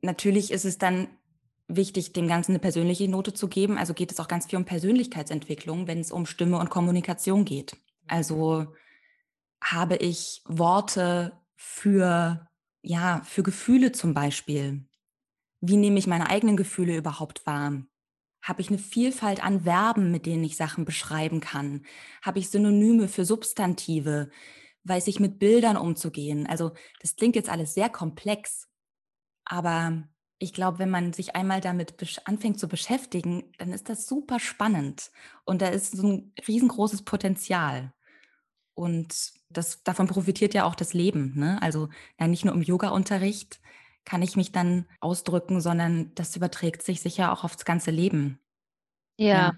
natürlich 0.00 0.52
ist 0.52 0.64
es 0.64 0.78
dann 0.78 1.08
wichtig, 1.66 2.12
dem 2.12 2.28
Ganzen 2.28 2.52
eine 2.52 2.60
persönliche 2.60 3.08
Note 3.08 3.34
zu 3.34 3.48
geben. 3.48 3.76
Also 3.76 3.92
geht 3.92 4.12
es 4.12 4.20
auch 4.20 4.28
ganz 4.28 4.46
viel 4.46 4.58
um 4.58 4.64
Persönlichkeitsentwicklung, 4.64 5.88
wenn 5.88 5.98
es 5.98 6.12
um 6.12 6.24
Stimme 6.24 6.58
und 6.58 6.70
Kommunikation 6.70 7.44
geht. 7.44 7.76
Also 8.06 8.72
habe 9.60 9.96
ich 9.96 10.42
Worte 10.44 11.32
für, 11.56 12.46
ja, 12.82 13.22
für 13.24 13.42
Gefühle 13.42 13.90
zum 13.90 14.14
Beispiel. 14.14 14.86
Wie 15.60 15.76
nehme 15.76 15.98
ich 15.98 16.06
meine 16.06 16.30
eigenen 16.30 16.56
Gefühle 16.56 16.96
überhaupt 16.96 17.44
wahr? 17.44 17.82
Habe 18.44 18.60
ich 18.60 18.68
eine 18.68 18.78
Vielfalt 18.78 19.42
an 19.42 19.62
Verben, 19.62 20.10
mit 20.10 20.26
denen 20.26 20.44
ich 20.44 20.56
Sachen 20.56 20.84
beschreiben 20.84 21.40
kann? 21.40 21.86
Habe 22.20 22.38
ich 22.38 22.50
Synonyme 22.50 23.08
für 23.08 23.24
Substantive? 23.24 24.30
Weiß 24.84 25.06
ich 25.06 25.18
mit 25.18 25.38
Bildern 25.38 25.78
umzugehen? 25.78 26.46
Also 26.46 26.72
das 27.00 27.16
klingt 27.16 27.36
jetzt 27.36 27.48
alles 27.48 27.72
sehr 27.72 27.88
komplex, 27.88 28.68
aber 29.46 30.04
ich 30.38 30.52
glaube, 30.52 30.78
wenn 30.78 30.90
man 30.90 31.14
sich 31.14 31.34
einmal 31.34 31.62
damit 31.62 31.94
anfängt 32.26 32.60
zu 32.60 32.68
beschäftigen, 32.68 33.50
dann 33.56 33.72
ist 33.72 33.88
das 33.88 34.06
super 34.06 34.38
spannend 34.38 35.10
und 35.46 35.62
da 35.62 35.68
ist 35.68 35.96
so 35.96 36.06
ein 36.06 36.32
riesengroßes 36.46 37.02
Potenzial. 37.02 37.94
Und 38.74 39.32
das, 39.48 39.82
davon 39.84 40.06
profitiert 40.06 40.52
ja 40.52 40.64
auch 40.64 40.74
das 40.74 40.92
Leben. 40.92 41.32
Ne? 41.34 41.62
Also 41.62 41.88
ja, 42.20 42.26
nicht 42.26 42.44
nur 42.44 42.52
im 42.52 42.62
Yoga-Unterricht 42.62 43.60
kann 44.04 44.22
ich 44.22 44.36
mich 44.36 44.52
dann 44.52 44.86
ausdrücken, 45.00 45.60
sondern 45.60 46.14
das 46.14 46.36
überträgt 46.36 46.82
sich 46.82 47.00
sicher 47.00 47.32
auch 47.32 47.44
aufs 47.44 47.64
ganze 47.64 47.90
Leben. 47.90 48.38
Ja, 49.16 49.26
ja. 49.26 49.52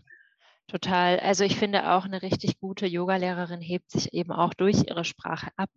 total. 0.66 1.18
Also 1.20 1.44
ich 1.44 1.56
finde 1.56 1.92
auch 1.92 2.04
eine 2.04 2.22
richtig 2.22 2.58
gute 2.60 2.86
Yogalehrerin 2.86 3.60
hebt 3.60 3.90
sich 3.90 4.12
eben 4.12 4.32
auch 4.32 4.54
durch 4.54 4.84
ihre 4.88 5.04
Sprache 5.04 5.50
ab, 5.56 5.70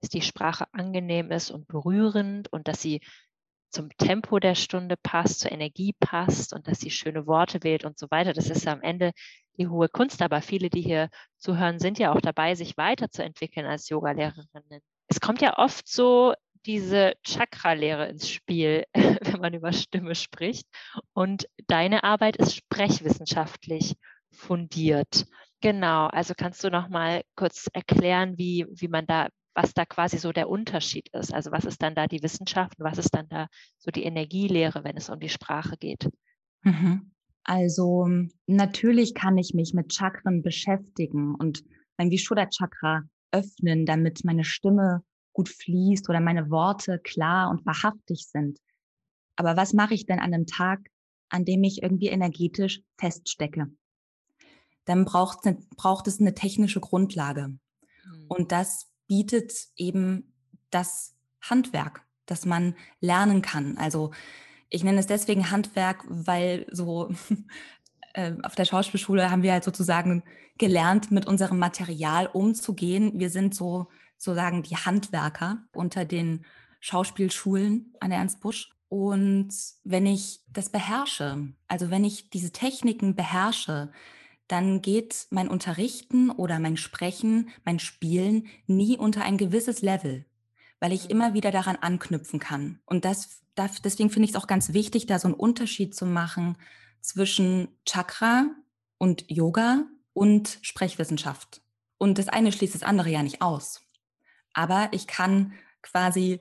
dass 0.00 0.10
die 0.10 0.22
Sprache 0.22 0.66
angenehm 0.72 1.30
ist 1.30 1.50
und 1.50 1.66
berührend 1.66 2.52
und 2.52 2.68
dass 2.68 2.80
sie 2.80 3.00
zum 3.70 3.90
Tempo 3.98 4.38
der 4.38 4.54
Stunde 4.54 4.96
passt, 4.96 5.40
zur 5.40 5.52
Energie 5.52 5.94
passt 5.98 6.54
und 6.54 6.66
dass 6.68 6.80
sie 6.80 6.90
schöne 6.90 7.26
Worte 7.26 7.62
wählt 7.62 7.84
und 7.84 7.98
so 7.98 8.06
weiter. 8.10 8.32
Das 8.32 8.48
ist 8.48 8.64
ja 8.64 8.72
am 8.72 8.80
Ende 8.80 9.12
die 9.58 9.68
hohe 9.68 9.88
Kunst, 9.88 10.22
aber 10.22 10.40
viele, 10.40 10.70
die 10.70 10.82
hier 10.82 11.10
zuhören, 11.36 11.78
sind 11.78 11.98
ja 11.98 12.12
auch 12.12 12.20
dabei, 12.20 12.54
sich 12.54 12.76
weiterzuentwickeln 12.76 13.66
als 13.66 13.88
Yogalehrerinnen. 13.88 14.80
Es 15.08 15.20
kommt 15.20 15.40
ja 15.40 15.58
oft 15.58 15.88
so 15.88 16.34
diese 16.66 17.14
Chakra-Lehre 17.22 18.08
ins 18.08 18.28
Spiel, 18.28 18.84
wenn 18.94 19.40
man 19.40 19.54
über 19.54 19.72
Stimme 19.72 20.14
spricht. 20.14 20.66
Und 21.12 21.48
deine 21.68 22.04
Arbeit 22.04 22.36
ist 22.36 22.56
sprechwissenschaftlich 22.56 23.94
fundiert. 24.32 25.26
Genau, 25.60 26.06
also 26.06 26.34
kannst 26.36 26.62
du 26.64 26.70
noch 26.70 26.88
mal 26.88 27.22
kurz 27.36 27.68
erklären, 27.72 28.36
wie, 28.36 28.66
wie 28.68 28.88
man 28.88 29.06
da 29.06 29.28
was 29.56 29.72
da 29.72 29.86
quasi 29.86 30.18
so 30.18 30.32
der 30.32 30.50
Unterschied 30.50 31.08
ist. 31.14 31.32
Also 31.32 31.50
was 31.50 31.64
ist 31.64 31.82
dann 31.82 31.94
da 31.94 32.06
die 32.06 32.22
Wissenschaft 32.22 32.78
und 32.78 32.84
was 32.84 32.98
ist 32.98 33.14
dann 33.14 33.26
da 33.30 33.48
so 33.78 33.90
die 33.90 34.04
Energielehre, 34.04 34.84
wenn 34.84 34.98
es 34.98 35.08
um 35.08 35.18
die 35.18 35.30
Sprache 35.30 35.78
geht? 35.78 36.10
Mhm. 36.62 37.12
Also 37.42 38.06
natürlich 38.46 39.14
kann 39.14 39.38
ich 39.38 39.54
mich 39.54 39.72
mit 39.72 39.94
Chakren 39.94 40.42
beschäftigen 40.42 41.34
und 41.34 41.64
mein 41.96 42.10
Vishuddha-Chakra 42.10 43.04
öffnen, 43.32 43.86
damit 43.86 44.24
meine 44.24 44.44
Stimme 44.44 45.02
gut 45.36 45.50
fließt 45.50 46.08
oder 46.08 46.20
meine 46.20 46.50
Worte 46.50 46.98
klar 46.98 47.50
und 47.50 47.66
wahrhaftig 47.66 48.26
sind. 48.26 48.58
Aber 49.36 49.54
was 49.56 49.74
mache 49.74 49.92
ich 49.92 50.06
denn 50.06 50.18
an 50.18 50.32
einem 50.32 50.46
Tag, 50.46 50.80
an 51.28 51.44
dem 51.44 51.62
ich 51.62 51.82
irgendwie 51.82 52.08
energetisch 52.08 52.80
feststecke? 52.96 53.70
Dann 54.86 55.04
braucht, 55.04 55.40
braucht 55.76 56.06
es 56.06 56.20
eine 56.20 56.34
technische 56.34 56.80
Grundlage. 56.80 57.48
Mhm. 57.48 58.26
Und 58.28 58.50
das 58.50 58.88
bietet 59.08 59.52
eben 59.76 60.32
das 60.70 61.14
Handwerk, 61.42 62.06
das 62.24 62.46
man 62.46 62.74
lernen 63.00 63.42
kann. 63.42 63.76
Also 63.76 64.12
ich 64.70 64.84
nenne 64.84 65.00
es 65.00 65.06
deswegen 65.06 65.50
Handwerk, 65.50 66.02
weil 66.08 66.66
so 66.72 67.10
äh, 68.14 68.32
auf 68.42 68.54
der 68.54 68.64
Schauspielschule 68.64 69.30
haben 69.30 69.42
wir 69.42 69.52
halt 69.52 69.64
sozusagen 69.64 70.22
gelernt, 70.56 71.10
mit 71.10 71.26
unserem 71.26 71.58
Material 71.58 72.26
umzugehen. 72.32 73.20
Wir 73.20 73.28
sind 73.28 73.54
so 73.54 73.88
sozusagen 74.18 74.62
die 74.62 74.76
Handwerker 74.76 75.58
unter 75.72 76.04
den 76.04 76.44
Schauspielschulen 76.80 77.94
an 78.00 78.10
der 78.10 78.18
Ernst 78.20 78.40
Busch. 78.40 78.70
Und 78.88 79.50
wenn 79.84 80.06
ich 80.06 80.40
das 80.52 80.70
beherrsche, 80.70 81.52
also 81.68 81.90
wenn 81.90 82.04
ich 82.04 82.30
diese 82.30 82.52
Techniken 82.52 83.16
beherrsche, 83.16 83.90
dann 84.48 84.80
geht 84.80 85.26
mein 85.30 85.48
Unterrichten 85.48 86.30
oder 86.30 86.58
mein 86.58 86.76
Sprechen, 86.76 87.50
mein 87.64 87.78
Spielen 87.78 88.46
nie 88.66 88.96
unter 88.96 89.22
ein 89.22 89.38
gewisses 89.38 89.82
Level, 89.82 90.24
weil 90.78 90.92
ich 90.92 91.10
immer 91.10 91.34
wieder 91.34 91.50
daran 91.50 91.76
anknüpfen 91.76 92.38
kann. 92.38 92.78
Und 92.86 93.04
das, 93.04 93.40
das 93.56 93.82
deswegen 93.82 94.10
finde 94.10 94.26
ich 94.26 94.36
es 94.36 94.40
auch 94.40 94.46
ganz 94.46 94.72
wichtig, 94.72 95.06
da 95.06 95.18
so 95.18 95.28
einen 95.28 95.34
Unterschied 95.34 95.94
zu 95.94 96.06
machen 96.06 96.56
zwischen 97.00 97.68
Chakra 97.84 98.46
und 98.98 99.24
Yoga 99.28 99.86
und 100.12 100.58
Sprechwissenschaft. 100.62 101.60
Und 101.98 102.18
das 102.18 102.28
eine 102.28 102.52
schließt 102.52 102.74
das 102.74 102.82
andere 102.82 103.10
ja 103.10 103.22
nicht 103.22 103.42
aus. 103.42 103.85
Aber 104.56 104.88
ich 104.92 105.06
kann 105.06 105.52
quasi 105.82 106.40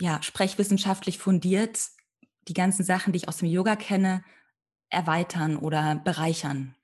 ja 0.00 0.20
sprechwissenschaftlich 0.22 1.18
fundiert 1.18 1.78
die 2.48 2.54
ganzen 2.54 2.84
Sachen, 2.84 3.12
die 3.12 3.18
ich 3.18 3.28
aus 3.28 3.36
dem 3.36 3.48
Yoga 3.48 3.76
kenne, 3.76 4.24
erweitern 4.88 5.58
oder 5.58 5.96
bereichern. 5.96 6.74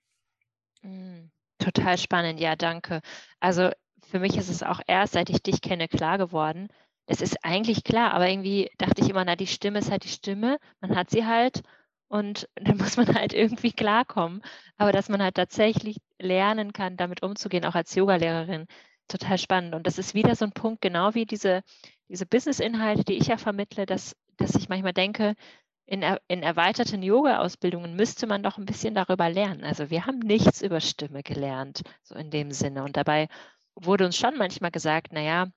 Mhm. 0.82 1.30
Total 1.58 1.98
spannend, 1.98 2.40
ja, 2.40 2.56
danke. 2.56 3.00
Also 3.40 3.70
für 4.10 4.18
mich 4.18 4.36
ist 4.36 4.48
es 4.48 4.62
auch 4.62 4.80
erst, 4.86 5.14
seit 5.14 5.30
ich 5.30 5.42
dich 5.42 5.60
kenne, 5.62 5.88
klar 5.88 6.18
geworden. 6.18 6.68
Es 7.06 7.22
ist 7.22 7.44
eigentlich 7.44 7.82
klar, 7.82 8.12
aber 8.12 8.28
irgendwie 8.28 8.70
dachte 8.78 9.02
ich 9.02 9.10
immer, 9.10 9.24
na, 9.24 9.36
die 9.36 9.46
Stimme 9.46 9.78
ist 9.78 9.90
halt 9.90 10.04
die 10.04 10.08
Stimme, 10.08 10.58
man 10.80 10.94
hat 10.94 11.10
sie 11.10 11.26
halt 11.26 11.62
und 12.08 12.48
dann 12.56 12.76
muss 12.76 12.96
man 12.98 13.14
halt 13.14 13.32
irgendwie 13.32 13.72
klarkommen. 13.72 14.42
Aber 14.76 14.92
dass 14.92 15.08
man 15.08 15.22
halt 15.22 15.36
tatsächlich 15.36 15.96
lernen 16.18 16.72
kann, 16.74 16.96
damit 16.98 17.22
umzugehen, 17.22 17.64
auch 17.64 17.74
als 17.74 17.94
Yogalehrerin, 17.94 18.66
total 19.10 19.38
spannend. 19.38 19.74
Und 19.74 19.86
das 19.86 19.98
ist 19.98 20.14
wieder 20.14 20.34
so 20.34 20.44
ein 20.44 20.52
Punkt, 20.52 20.80
genau 20.80 21.14
wie 21.14 21.26
diese, 21.26 21.62
diese 22.08 22.26
Business-Inhalte, 22.26 23.04
die 23.04 23.18
ich 23.18 23.26
ja 23.26 23.36
vermittle, 23.36 23.86
dass, 23.86 24.16
dass 24.36 24.54
ich 24.54 24.68
manchmal 24.68 24.92
denke, 24.92 25.34
in, 25.86 26.04
in 26.28 26.42
erweiterten 26.42 27.02
Yoga-Ausbildungen 27.02 27.96
müsste 27.96 28.28
man 28.28 28.44
doch 28.44 28.58
ein 28.58 28.64
bisschen 28.64 28.94
darüber 28.94 29.28
lernen. 29.28 29.64
Also 29.64 29.90
wir 29.90 30.06
haben 30.06 30.20
nichts 30.20 30.62
über 30.62 30.80
Stimme 30.80 31.24
gelernt, 31.24 31.82
so 32.02 32.14
in 32.14 32.30
dem 32.30 32.52
Sinne. 32.52 32.84
Und 32.84 32.96
dabei 32.96 33.28
wurde 33.74 34.06
uns 34.06 34.16
schon 34.16 34.36
manchmal 34.38 34.70
gesagt, 34.70 35.12
naja, 35.12 35.48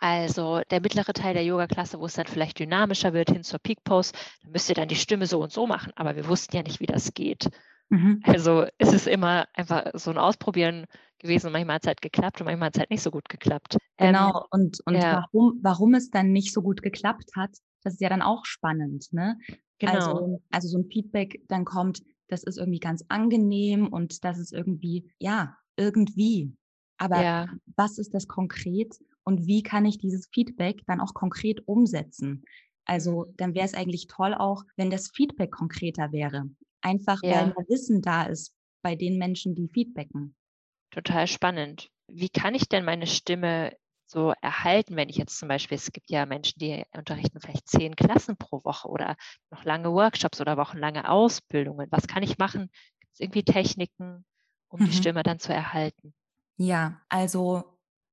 also 0.00 0.60
der 0.70 0.82
mittlere 0.82 1.14
Teil 1.14 1.32
der 1.32 1.44
Yoga-Klasse, 1.44 1.98
wo 1.98 2.04
es 2.04 2.12
dann 2.12 2.26
vielleicht 2.26 2.58
dynamischer 2.58 3.14
wird 3.14 3.30
hin 3.30 3.42
zur 3.42 3.58
Peak 3.58 3.82
Pose, 3.84 4.12
da 4.42 4.50
müsst 4.50 4.68
ihr 4.68 4.74
dann 4.74 4.88
die 4.88 4.96
Stimme 4.96 5.26
so 5.26 5.40
und 5.40 5.50
so 5.50 5.66
machen. 5.66 5.92
Aber 5.96 6.14
wir 6.14 6.28
wussten 6.28 6.56
ja 6.56 6.62
nicht, 6.62 6.80
wie 6.80 6.86
das 6.86 7.14
geht. 7.14 7.48
Mhm. 7.90 8.20
Also 8.24 8.64
ist 8.78 8.92
es 8.92 9.06
immer 9.06 9.46
einfach 9.54 9.90
so 9.94 10.10
ein 10.10 10.18
Ausprobieren 10.18 10.86
gewesen. 11.18 11.52
Manchmal 11.52 11.76
hat 11.76 11.84
es 11.84 11.88
halt 11.88 12.02
geklappt 12.02 12.40
und 12.40 12.46
manchmal 12.46 12.66
hat 12.68 12.76
es 12.76 12.80
halt 12.80 12.90
nicht 12.90 13.02
so 13.02 13.10
gut 13.10 13.28
geklappt. 13.28 13.76
Genau, 13.96 14.40
ähm, 14.40 14.46
und, 14.50 14.80
und 14.86 14.94
ja. 14.94 15.26
warum, 15.32 15.58
warum 15.62 15.94
es 15.94 16.10
dann 16.10 16.32
nicht 16.32 16.52
so 16.52 16.62
gut 16.62 16.82
geklappt 16.82 17.30
hat, 17.36 17.50
das 17.82 17.94
ist 17.94 18.00
ja 18.00 18.08
dann 18.08 18.22
auch 18.22 18.44
spannend, 18.44 19.08
ne? 19.12 19.38
Genau. 19.78 19.92
Also, 19.92 20.42
also 20.50 20.68
so 20.68 20.78
ein 20.78 20.88
Feedback 20.90 21.40
dann 21.48 21.64
kommt, 21.64 22.02
das 22.28 22.42
ist 22.42 22.58
irgendwie 22.58 22.80
ganz 22.80 23.04
angenehm 23.08 23.88
und 23.88 24.24
das 24.24 24.38
ist 24.38 24.52
irgendwie, 24.52 25.10
ja, 25.18 25.56
irgendwie. 25.76 26.56
Aber 26.96 27.22
ja. 27.22 27.48
was 27.76 27.98
ist 27.98 28.14
das 28.14 28.28
konkret 28.28 28.94
und 29.24 29.46
wie 29.46 29.62
kann 29.62 29.84
ich 29.84 29.98
dieses 29.98 30.28
Feedback 30.32 30.82
dann 30.86 31.00
auch 31.00 31.12
konkret 31.12 31.66
umsetzen? 31.66 32.44
Also 32.84 33.26
mhm. 33.26 33.34
dann 33.36 33.54
wäre 33.54 33.66
es 33.66 33.74
eigentlich 33.74 34.06
toll 34.06 34.34
auch, 34.34 34.64
wenn 34.76 34.90
das 34.90 35.10
Feedback 35.10 35.50
konkreter 35.50 36.12
wäre. 36.12 36.44
Einfach 36.84 37.18
ja. 37.22 37.36
weil 37.36 37.46
mehr 37.46 37.66
Wissen 37.68 38.02
da 38.02 38.24
ist. 38.24 38.54
bei 38.82 38.94
den 38.94 39.16
Menschen, 39.16 39.54
die 39.54 39.68
feedbacken. 39.68 40.36
Total 40.90 41.26
spannend. 41.26 41.88
Wie 42.06 42.28
kann 42.28 42.54
ich 42.54 42.68
denn 42.68 42.84
meine 42.84 43.06
Stimme 43.06 43.72
so 44.06 44.34
erhalten, 44.42 44.96
wenn 44.96 45.08
ich 45.08 45.16
jetzt 45.16 45.38
zum 45.38 45.48
Beispiel, 45.48 45.76
es 45.76 45.90
gibt 45.90 46.10
ja 46.10 46.26
Menschen, 46.26 46.58
die 46.58 46.84
unterrichten 46.96 47.40
vielleicht 47.40 47.66
zehn 47.66 47.96
Klassen 47.96 48.36
pro 48.36 48.62
Woche 48.64 48.88
oder 48.88 49.16
noch 49.50 49.64
lange 49.64 49.90
Workshops 49.92 50.40
oder 50.40 50.58
wochenlange 50.58 51.08
Ausbildungen. 51.08 51.88
Was 51.90 52.06
kann 52.06 52.22
ich 52.22 52.36
machen? 52.36 52.70
Gibt 53.00 53.14
es 53.14 53.20
irgendwie 53.20 53.42
Techniken, 53.42 54.24
um 54.68 54.80
mhm. 54.80 54.84
die 54.84 54.92
Stimme 54.92 55.22
dann 55.22 55.40
zu 55.40 55.52
erhalten? 55.52 56.14
Ja, 56.56 57.00
also 57.08 57.64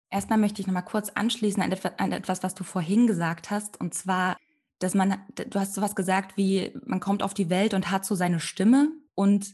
erstmal 0.10 0.40
möchte 0.40 0.62
ich 0.62 0.68
nochmal 0.68 0.86
kurz 0.86 1.10
anschließen 1.10 1.62
an, 1.62 1.74
an 1.98 2.12
etwas, 2.14 2.42
was 2.44 2.56
du 2.56 2.64
vorhin 2.64 3.06
gesagt 3.06 3.52
hast. 3.52 3.80
Und 3.80 3.94
zwar, 3.94 4.38
dass 4.82 4.96
man, 4.96 5.22
du 5.36 5.60
hast 5.60 5.76
sowas 5.76 5.96
gesagt 5.96 6.38
wie, 6.38 6.74
man 6.84 7.00
kommt 7.00 7.22
auf 7.22 7.36
die 7.36 7.52
Welt 7.52 7.76
und 7.76 7.92
hat 7.92 8.04
so 8.04 8.16
seine 8.16 8.40
Stimme. 8.40 8.92
Und 9.14 9.54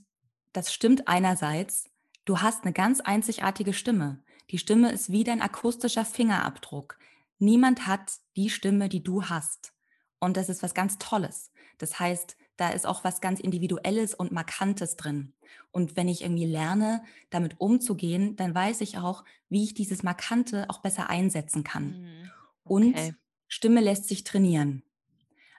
das 0.53 0.73
stimmt 0.73 1.09
einerseits. 1.09 1.89
Du 2.23 2.39
hast 2.39 2.63
eine 2.63 2.71
ganz 2.71 3.01
einzigartige 3.01 3.73
Stimme. 3.73 4.23
Die 4.51 4.57
Stimme 4.57 4.89
ist 4.89 5.11
wie 5.11 5.25
dein 5.25 5.41
akustischer 5.41 6.05
Fingerabdruck. 6.05 6.97
Niemand 7.39 7.87
hat 7.87 8.13
die 8.37 8.49
Stimme, 8.49 8.87
die 8.87 9.03
du 9.03 9.25
hast. 9.25 9.73
Und 10.19 10.37
das 10.37 10.47
ist 10.47 10.63
was 10.63 10.73
ganz 10.73 10.97
Tolles. 10.97 11.51
Das 11.77 11.99
heißt, 11.99 12.37
da 12.55 12.69
ist 12.69 12.87
auch 12.87 13.03
was 13.03 13.19
ganz 13.19 13.41
Individuelles 13.41 14.13
und 14.13 14.31
Markantes 14.31 14.95
drin. 14.95 15.33
Und 15.71 15.97
wenn 15.97 16.07
ich 16.07 16.21
irgendwie 16.21 16.45
lerne, 16.45 17.03
damit 17.29 17.59
umzugehen, 17.59 18.37
dann 18.37 18.55
weiß 18.55 18.79
ich 18.79 18.97
auch, 18.97 19.25
wie 19.49 19.65
ich 19.65 19.73
dieses 19.73 20.03
Markante 20.03 20.69
auch 20.69 20.79
besser 20.79 21.09
einsetzen 21.09 21.65
kann. 21.65 21.99
Mhm. 21.99 22.31
Okay. 22.63 22.73
Und 22.73 23.15
Stimme 23.49 23.81
lässt 23.81 24.07
sich 24.07 24.23
trainieren. 24.23 24.83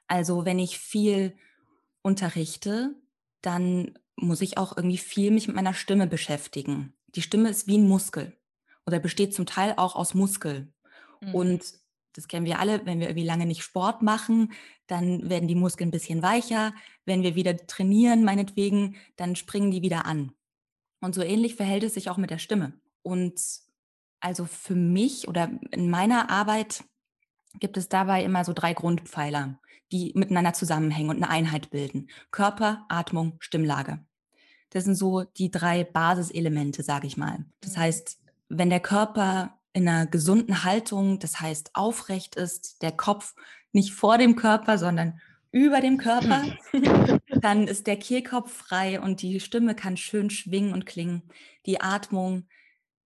Also 0.09 0.45
wenn 0.45 0.59
ich 0.59 0.79
viel 0.79 1.37
unterrichte, 2.03 2.95
dann 3.43 3.99
muss 4.17 4.41
ich 4.41 4.59
auch 4.59 4.77
irgendwie 4.77 4.99
viel 4.99 5.31
mich 5.31 5.47
mit 5.47 5.57
meiner 5.57 5.75
Stimme 5.75 6.07
beschäftigen. 6.07 6.95
Die 7.15 7.23
Stimme 7.23 7.51
ist 7.51 7.67
wie 7.67 7.79
ein 7.79 7.89
Muskel 7.89 8.37
oder 8.87 8.99
besteht 8.99 9.35
zum 9.35 9.47
Teil 9.47 9.75
auch 9.77 9.95
aus 9.95 10.15
Muskeln. 10.15 10.75
Mhm. 11.21 11.35
Und 11.35 11.75
das 12.15 12.27
kennen 12.27 12.47
wir 12.47 12.59
alle, 12.59 12.85
wenn 12.85 12.99
wir 12.99 13.09
irgendwie 13.09 13.27
lange 13.27 13.47
nicht 13.47 13.63
Sport 13.63 14.03
machen, 14.03 14.53
dann 14.87 15.29
werden 15.29 15.47
die 15.47 15.55
Muskeln 15.55 15.89
ein 15.89 15.93
bisschen 15.93 16.23
weicher. 16.23 16.75
Wenn 17.05 17.23
wir 17.23 17.37
wieder 17.37 17.57
trainieren, 17.67 18.25
meinetwegen, 18.25 18.97
dann 19.17 19.37
springen 19.37 19.71
die 19.71 19.83
wieder 19.83 20.05
an. 20.07 20.33
Und 21.01 21.15
so 21.15 21.23
ähnlich 21.23 21.55
verhält 21.55 21.85
es 21.85 21.95
sich 21.95 22.11
auch 22.11 22.17
mit 22.17 22.31
der 22.31 22.39
Stimme. 22.39 22.73
Und 23.03 23.41
also 24.21 24.47
für 24.47 24.75
mich 24.75 25.29
oder 25.29 25.51
in 25.71 25.91
meiner 25.91 26.29
Arbeit 26.31 26.83
gibt 27.61 27.77
es 27.77 27.89
dabei 27.89 28.25
immer 28.25 28.45
so 28.45 28.53
drei 28.53 28.75
Grundpfeiler, 28.75 29.59
die 29.93 30.13
miteinander 30.15 30.53
zusammenhängen 30.53 31.11
und 31.11 31.17
eine 31.17 31.31
Einheit 31.31 31.71
bilden. 31.71 32.09
Körper, 32.31 32.85
Atmung, 32.89 33.37
Stimmlage. 33.41 34.05
Das 34.71 34.85
sind 34.85 34.97
so 34.97 35.25
die 35.25 35.51
drei 35.51 35.85
Basiselemente, 35.85 36.83
sage 36.83 37.07
ich 37.07 37.17
mal. 37.17 37.45
Das 37.61 37.77
mhm. 37.77 37.81
heißt, 37.81 38.19
wenn 38.49 38.71
der 38.71 38.81
Körper 38.81 39.59
in 39.73 39.89
einer 39.89 40.07
gesunden 40.07 40.65
Haltung, 40.65 41.19
das 41.19 41.41
heißt 41.41 41.71
aufrecht 41.75 42.37
ist, 42.37 42.83
der 42.83 42.93
Kopf 42.93 43.35
nicht 43.73 43.93
vor 43.93 44.19
dem 44.19 44.37
Körper, 44.37 44.79
sondern 44.79 45.21
über 45.51 45.81
dem 45.81 45.99
Körper, 45.99 46.45
dann 47.41 47.67
ist 47.67 47.87
der 47.87 47.97
Kehlkopf 47.97 48.53
frei 48.53 49.01
und 49.01 49.23
die 49.23 49.41
Stimme 49.41 49.75
kann 49.75 49.97
schön 49.97 50.31
schwingen 50.31 50.73
und 50.73 50.87
klingen. 50.87 51.23
Die 51.67 51.81
Atmung 51.81 52.47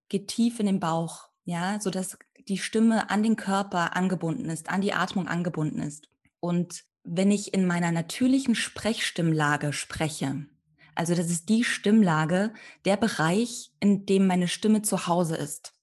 geht 0.09 0.29
tief 0.29 0.61
in 0.61 0.67
den 0.67 0.81
Bauch, 0.81 1.29
ja, 1.45 1.81
so 1.81 1.91
dass 1.91 2.19
die 2.49 2.59
Stimme 2.59 3.11
an 3.11 3.23
den 3.23 3.37
Körper 3.37 3.97
angebunden 3.97 4.51
ist, 4.51 4.69
an 4.71 4.81
die 4.81 4.93
Atmung 4.93 5.29
angebunden 5.29 5.81
ist. 5.81 6.09
Und 6.41 6.85
wenn 7.05 7.31
ich 7.31 7.55
in 7.55 7.67
meiner 7.67 7.93
natürlichen 7.93 8.55
Sprechstimmlage 8.55 9.73
spreche, 9.73 10.47
also 10.95 11.15
das 11.15 11.31
ist 11.31 11.49
die 11.49 11.65
Stimmlage, 11.65 12.53
der 12.85 12.97
Bereich, 12.97 13.73
in 13.81 14.07
dem 14.07 14.27
meine 14.27 14.49
Stimme 14.49 14.83
zu 14.83 15.07
Hause 15.07 15.37
ist. 15.37 15.75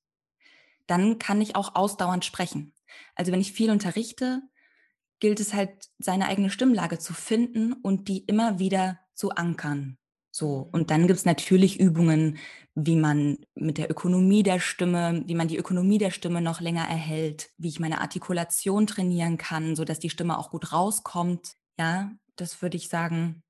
Dann 0.87 1.19
kann 1.19 1.41
ich 1.41 1.55
auch 1.55 1.75
ausdauernd 1.75 2.25
sprechen. 2.25 2.73
Also 3.15 3.31
wenn 3.31 3.41
ich 3.41 3.53
viel 3.53 3.71
unterrichte, 3.71 4.41
gilt 5.19 5.39
es 5.39 5.53
halt, 5.53 5.89
seine 5.97 6.27
eigene 6.27 6.49
Stimmlage 6.49 6.99
zu 6.99 7.13
finden 7.13 7.73
und 7.73 8.07
die 8.07 8.19
immer 8.19 8.59
wieder 8.59 8.99
zu 9.13 9.31
ankern. 9.31 9.97
So. 10.31 10.69
Und 10.71 10.91
dann 10.91 11.07
gibt 11.07 11.19
es 11.19 11.25
natürlich 11.25 11.79
Übungen, 11.79 12.37
wie 12.75 12.95
man 12.95 13.37
mit 13.55 13.77
der 13.77 13.89
Ökonomie 13.89 14.43
der 14.43 14.59
Stimme, 14.59 15.23
wie 15.25 15.35
man 15.35 15.47
die 15.47 15.57
Ökonomie 15.57 15.97
der 15.97 16.11
Stimme 16.11 16.41
noch 16.41 16.61
länger 16.61 16.87
erhält, 16.87 17.49
wie 17.57 17.69
ich 17.69 17.79
meine 17.79 18.01
Artikulation 18.01 18.87
trainieren 18.87 19.37
kann, 19.37 19.75
sodass 19.75 19.99
die 19.99 20.09
Stimme 20.09 20.37
auch 20.37 20.51
gut 20.51 20.71
rauskommt. 20.71 21.53
Ja, 21.77 22.11
das 22.35 22.61
würde 22.61 22.77
ich 22.77 22.89
sagen, 22.89 23.43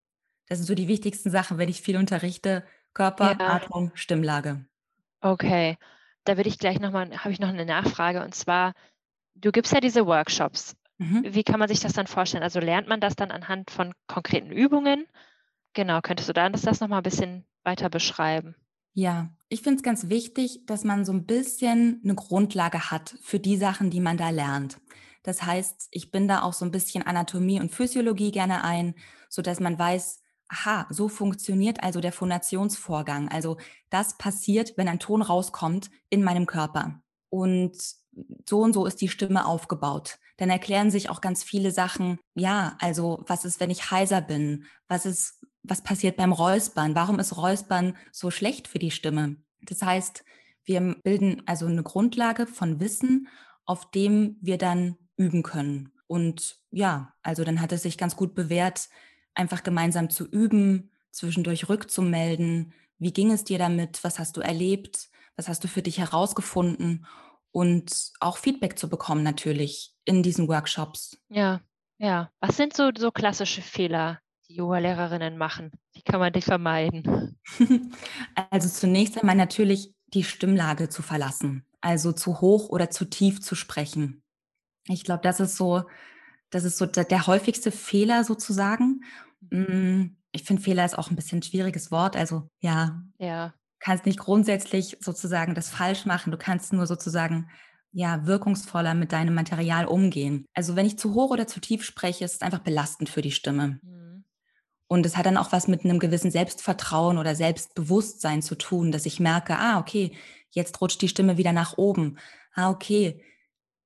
das 0.47 0.57
sind 0.57 0.67
so 0.67 0.75
die 0.75 0.87
wichtigsten 0.87 1.29
Sachen, 1.29 1.57
wenn 1.57 1.69
ich 1.69 1.81
viel 1.81 1.97
unterrichte. 1.97 2.63
Körper, 2.93 3.37
ja. 3.39 3.47
Atmung, 3.47 3.91
Stimmlage. 3.93 4.65
Okay, 5.21 5.77
da 6.23 6.37
würde 6.37 6.49
ich 6.49 6.57
gleich 6.57 6.79
nochmal, 6.79 7.11
habe 7.17 7.31
ich 7.31 7.39
noch 7.39 7.49
eine 7.49 7.65
Nachfrage 7.65 8.23
und 8.23 8.33
zwar, 8.33 8.73
du 9.35 9.51
gibst 9.51 9.73
ja 9.73 9.79
diese 9.79 10.05
Workshops. 10.05 10.75
Mhm. 10.97 11.23
Wie 11.23 11.43
kann 11.43 11.59
man 11.59 11.67
sich 11.69 11.79
das 11.79 11.93
dann 11.93 12.07
vorstellen? 12.07 12.43
Also 12.43 12.59
lernt 12.59 12.87
man 12.87 12.99
das 12.99 13.15
dann 13.15 13.31
anhand 13.31 13.69
von 13.69 13.93
konkreten 14.07 14.51
Übungen? 14.51 15.05
Genau, 15.73 16.01
könntest 16.01 16.29
du 16.29 16.33
dann 16.33 16.51
das, 16.51 16.63
das 16.63 16.79
nochmal 16.79 16.99
ein 16.99 17.03
bisschen 17.03 17.45
weiter 17.63 17.89
beschreiben? 17.89 18.55
Ja, 18.93 19.29
ich 19.49 19.61
finde 19.61 19.77
es 19.77 19.83
ganz 19.83 20.09
wichtig, 20.09 20.65
dass 20.65 20.83
man 20.83 21.05
so 21.05 21.13
ein 21.13 21.25
bisschen 21.25 22.01
eine 22.03 22.15
Grundlage 22.15 22.91
hat 22.91 23.15
für 23.21 23.39
die 23.39 23.57
Sachen, 23.57 23.89
die 23.89 24.01
man 24.01 24.17
da 24.17 24.29
lernt. 24.29 24.79
Das 25.23 25.43
heißt, 25.43 25.89
ich 25.91 26.11
bin 26.11 26.27
da 26.27 26.41
auch 26.41 26.53
so 26.53 26.65
ein 26.65 26.71
bisschen 26.71 27.05
Anatomie 27.05 27.59
und 27.59 27.71
Physiologie 27.71 28.31
gerne 28.31 28.63
ein, 28.63 28.95
sodass 29.29 29.59
man 29.59 29.77
weiß, 29.77 30.21
aha, 30.49 30.87
so 30.89 31.07
funktioniert 31.07 31.83
also 31.83 32.01
der 32.01 32.11
Phonationsvorgang. 32.11 33.29
Also 33.29 33.57
das 33.89 34.17
passiert, 34.17 34.73
wenn 34.77 34.87
ein 34.87 34.99
Ton 34.99 35.21
rauskommt 35.21 35.91
in 36.09 36.23
meinem 36.23 36.47
Körper. 36.47 37.01
Und 37.29 37.77
so 38.49 38.61
und 38.61 38.73
so 38.73 38.85
ist 38.85 39.01
die 39.01 39.07
Stimme 39.07 39.45
aufgebaut. 39.45 40.17
Dann 40.37 40.49
erklären 40.49 40.89
sich 40.89 41.09
auch 41.09 41.21
ganz 41.21 41.43
viele 41.43 41.71
Sachen. 41.71 42.19
Ja, 42.35 42.75
also 42.79 43.23
was 43.27 43.45
ist, 43.45 43.59
wenn 43.59 43.69
ich 43.69 43.91
heiser 43.91 44.21
bin? 44.21 44.65
Was 44.87 45.05
ist, 45.05 45.45
was 45.63 45.81
passiert 45.81 46.17
beim 46.17 46.31
Räuspern? 46.31 46.95
Warum 46.95 47.19
ist 47.19 47.37
Räuspern 47.37 47.95
so 48.11 48.31
schlecht 48.31 48.67
für 48.67 48.79
die 48.79 48.91
Stimme? 48.91 49.37
Das 49.61 49.81
heißt, 49.81 50.23
wir 50.65 50.95
bilden 51.03 51.41
also 51.45 51.65
eine 51.65 51.83
Grundlage 51.83 52.47
von 52.47 52.79
Wissen, 52.79 53.27
auf 53.65 53.91
dem 53.91 54.37
wir 54.41 54.57
dann 54.57 54.97
üben 55.15 55.43
können. 55.43 55.91
Und 56.07 56.57
ja, 56.71 57.13
also 57.21 57.43
dann 57.43 57.61
hat 57.61 57.71
es 57.71 57.83
sich 57.83 57.97
ganz 57.97 58.15
gut 58.15 58.33
bewährt, 58.33 58.89
einfach 59.35 59.63
gemeinsam 59.63 60.09
zu 60.09 60.27
üben, 60.27 60.91
zwischendurch 61.11 61.69
rückzumelden. 61.69 62.73
Wie 62.97 63.13
ging 63.13 63.31
es 63.31 63.43
dir 63.43 63.59
damit? 63.59 64.03
Was 64.03 64.19
hast 64.19 64.37
du 64.37 64.41
erlebt? 64.41 65.09
Was 65.35 65.47
hast 65.47 65.63
du 65.63 65.67
für 65.67 65.81
dich 65.81 65.99
herausgefunden? 65.99 67.05
Und 67.51 68.11
auch 68.19 68.37
Feedback 68.37 68.77
zu 68.77 68.89
bekommen 68.89 69.23
natürlich 69.23 69.95
in 70.05 70.23
diesen 70.23 70.47
Workshops. 70.47 71.17
Ja, 71.29 71.61
ja. 71.97 72.31
Was 72.39 72.57
sind 72.57 72.75
so, 72.75 72.91
so 72.97 73.11
klassische 73.11 73.61
Fehler, 73.61 74.19
die 74.49 74.55
Yoga-Lehrerinnen 74.55 75.37
machen? 75.37 75.71
Wie 75.93 76.01
kann 76.01 76.19
man 76.19 76.33
die 76.33 76.41
vermeiden? 76.41 77.37
also 78.49 78.67
zunächst 78.67 79.17
einmal 79.17 79.35
natürlich 79.35 79.93
die 80.07 80.23
Stimmlage 80.23 80.89
zu 80.89 81.01
verlassen. 81.01 81.65
Also 81.81 82.11
zu 82.11 82.41
hoch 82.41 82.69
oder 82.69 82.89
zu 82.89 83.05
tief 83.05 83.41
zu 83.41 83.55
sprechen. 83.55 84.23
Ich 84.87 85.03
glaube, 85.03 85.21
das 85.23 85.39
ist 85.39 85.55
so 85.55 85.83
das 86.49 86.63
ist 86.63 86.77
so 86.77 86.85
der, 86.85 87.03
der 87.03 87.27
häufigste 87.27 87.71
Fehler 87.71 88.23
sozusagen. 88.23 89.03
Mm, 89.49 90.15
ich 90.31 90.43
finde, 90.43 90.61
Fehler 90.61 90.85
ist 90.85 90.97
auch 90.97 91.09
ein 91.09 91.15
bisschen 91.15 91.39
ein 91.39 91.43
schwieriges 91.43 91.91
Wort. 91.91 92.15
Also 92.15 92.49
ja, 92.59 93.01
ja. 93.17 93.53
kannst 93.79 94.05
nicht 94.05 94.19
grundsätzlich 94.19 94.97
sozusagen 94.99 95.55
das 95.55 95.69
falsch 95.69 96.05
machen. 96.05 96.31
Du 96.31 96.37
kannst 96.37 96.73
nur 96.73 96.87
sozusagen 96.87 97.49
ja 97.91 98.25
wirkungsvoller 98.25 98.93
mit 98.93 99.11
deinem 99.11 99.33
Material 99.33 99.85
umgehen. 99.85 100.45
Also 100.53 100.75
wenn 100.75 100.85
ich 100.85 100.99
zu 100.99 101.13
hoch 101.13 101.31
oder 101.31 101.47
zu 101.47 101.59
tief 101.59 101.83
spreche, 101.83 102.25
ist 102.25 102.35
es 102.35 102.41
einfach 102.41 102.59
belastend 102.59 103.09
für 103.09 103.21
die 103.21 103.31
Stimme. 103.31 103.79
Mhm. 103.81 104.08
Und 104.89 105.05
es 105.05 105.15
hat 105.15 105.27
dann 105.27 105.37
auch 105.37 105.51
was 105.51 105.67
mit 105.67 105.85
einem 105.85 105.99
gewissen 105.99 106.31
Selbstvertrauen 106.31 107.19
oder 107.19 107.35
Selbstbewusstsein 107.35 108.41
zu 108.41 108.55
tun, 108.55 108.91
dass 108.91 109.05
ich 109.05 109.19
merke, 109.19 109.55
ah, 109.55 109.77
okay, 109.77 110.13
jetzt 110.49 110.81
rutscht 110.81 110.99
die 111.03 111.07
Stimme 111.07 111.37
wieder 111.37 111.53
nach 111.53 111.77
oben. 111.77 112.17
Ah, 112.55 112.71
okay, 112.71 113.23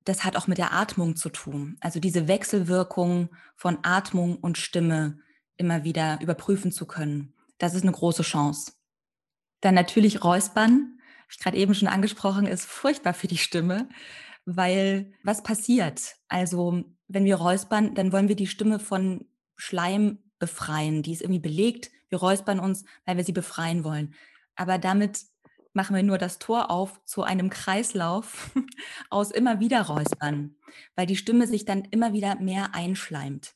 das 0.05 0.23
hat 0.23 0.37
auch 0.37 0.47
mit 0.47 0.57
der 0.57 0.73
Atmung 0.73 1.17
zu 1.17 1.27
tun. 1.27 1.75
Also 1.81 1.99
diese 1.99 2.29
Wechselwirkung 2.29 3.29
von 3.57 3.79
Atmung 3.83 4.37
und 4.37 4.57
Stimme 4.57 5.19
immer 5.57 5.83
wieder 5.83 6.19
überprüfen 6.21 6.71
zu 6.71 6.85
können. 6.85 7.33
Das 7.57 7.75
ist 7.75 7.83
eine 7.83 7.91
große 7.91 8.23
Chance. 8.23 8.71
Dann 9.59 9.75
natürlich 9.75 10.23
Räuspern, 10.23 10.99
habe 11.19 11.27
ich 11.29 11.39
gerade 11.39 11.57
eben 11.57 11.75
schon 11.75 11.89
angesprochen, 11.89 12.47
ist 12.47 12.65
furchtbar 12.65 13.13
für 13.13 13.27
die 13.27 13.37
Stimme, 13.37 13.89
weil 14.45 15.11
was 15.21 15.43
passiert? 15.43 16.15
Also 16.29 16.85
wenn 17.09 17.25
wir 17.25 17.35
räuspern, 17.35 17.93
dann 17.93 18.13
wollen 18.13 18.29
wir 18.29 18.37
die 18.37 18.47
Stimme 18.47 18.79
von 18.79 19.25
Schleim 19.57 20.19
befreien. 20.43 21.03
Die 21.03 21.13
ist 21.13 21.21
irgendwie 21.21 21.39
belegt. 21.39 21.89
Wir 22.09 22.19
räuspern 22.19 22.59
uns, 22.59 22.83
weil 23.05 23.15
wir 23.15 23.23
sie 23.23 23.31
befreien 23.31 23.85
wollen. 23.85 24.13
Aber 24.55 24.77
damit 24.77 25.21
machen 25.71 25.95
wir 25.95 26.03
nur 26.03 26.17
das 26.17 26.37
Tor 26.37 26.69
auf 26.69 27.01
zu 27.05 27.23
einem 27.23 27.49
Kreislauf 27.49 28.51
aus 29.09 29.31
immer 29.31 29.61
wieder 29.61 29.83
Räuspern, 29.83 30.55
weil 30.95 31.07
die 31.07 31.15
Stimme 31.15 31.47
sich 31.47 31.63
dann 31.63 31.85
immer 31.85 32.11
wieder 32.11 32.35
mehr 32.35 32.75
einschleimt. 32.75 33.55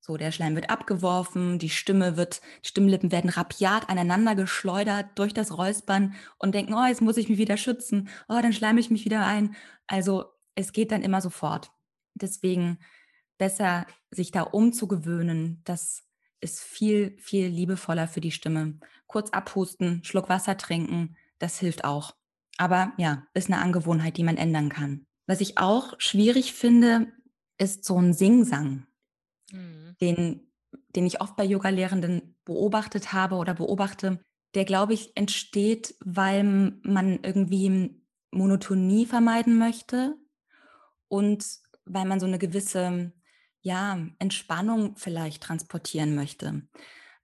So, 0.00 0.16
der 0.16 0.30
Schleim 0.32 0.54
wird 0.54 0.70
abgeworfen, 0.70 1.58
die 1.58 1.70
Stimme 1.70 2.16
wird, 2.16 2.40
Stimmlippen 2.62 3.10
werden 3.12 3.30
rabiat 3.30 3.88
aneinander 3.88 4.36
geschleudert 4.36 5.06
durch 5.16 5.34
das 5.34 5.56
Räuspern 5.56 6.14
und 6.38 6.54
denken, 6.54 6.74
oh, 6.74 6.84
jetzt 6.86 7.02
muss 7.02 7.16
ich 7.16 7.28
mich 7.28 7.38
wieder 7.38 7.56
schützen, 7.56 8.08
oh, 8.28 8.38
dann 8.40 8.52
schleime 8.52 8.80
ich 8.80 8.90
mich 8.90 9.04
wieder 9.04 9.26
ein. 9.26 9.56
Also 9.88 10.26
es 10.54 10.72
geht 10.72 10.92
dann 10.92 11.02
immer 11.02 11.20
sofort. 11.20 11.72
Deswegen 12.14 12.78
besser 13.42 13.86
sich 14.12 14.30
da 14.30 14.42
umzugewöhnen, 14.42 15.62
das 15.64 16.04
ist 16.40 16.60
viel, 16.60 17.16
viel 17.18 17.48
liebevoller 17.48 18.06
für 18.06 18.20
die 18.20 18.30
Stimme. 18.30 18.78
Kurz 19.08 19.30
abhusten, 19.30 20.04
Schluck 20.04 20.28
Wasser 20.28 20.56
trinken, 20.56 21.16
das 21.40 21.58
hilft 21.58 21.82
auch. 21.84 22.14
Aber 22.56 22.92
ja, 22.98 23.26
ist 23.34 23.50
eine 23.50 23.60
Angewohnheit, 23.60 24.16
die 24.16 24.22
man 24.22 24.36
ändern 24.36 24.68
kann. 24.68 25.06
Was 25.26 25.40
ich 25.40 25.58
auch 25.58 25.94
schwierig 25.98 26.52
finde, 26.52 27.12
ist 27.58 27.84
so 27.84 27.98
ein 28.00 28.12
Singsang, 28.12 28.86
mhm. 29.50 29.96
den, 30.00 30.52
den 30.94 31.04
ich 31.04 31.20
oft 31.20 31.34
bei 31.34 31.44
Yoga-Lehrenden 31.44 32.36
beobachtet 32.44 33.12
habe 33.12 33.34
oder 33.34 33.54
beobachte. 33.54 34.20
Der, 34.54 34.64
glaube 34.64 34.94
ich, 34.94 35.16
entsteht, 35.16 35.96
weil 36.04 36.44
man 36.44 37.18
irgendwie 37.24 38.00
Monotonie 38.30 39.04
vermeiden 39.04 39.58
möchte 39.58 40.14
und 41.08 41.44
weil 41.84 42.04
man 42.04 42.20
so 42.20 42.26
eine 42.26 42.38
gewisse 42.38 43.12
ja, 43.62 43.98
Entspannung 44.18 44.96
vielleicht 44.96 45.42
transportieren 45.42 46.14
möchte. 46.14 46.62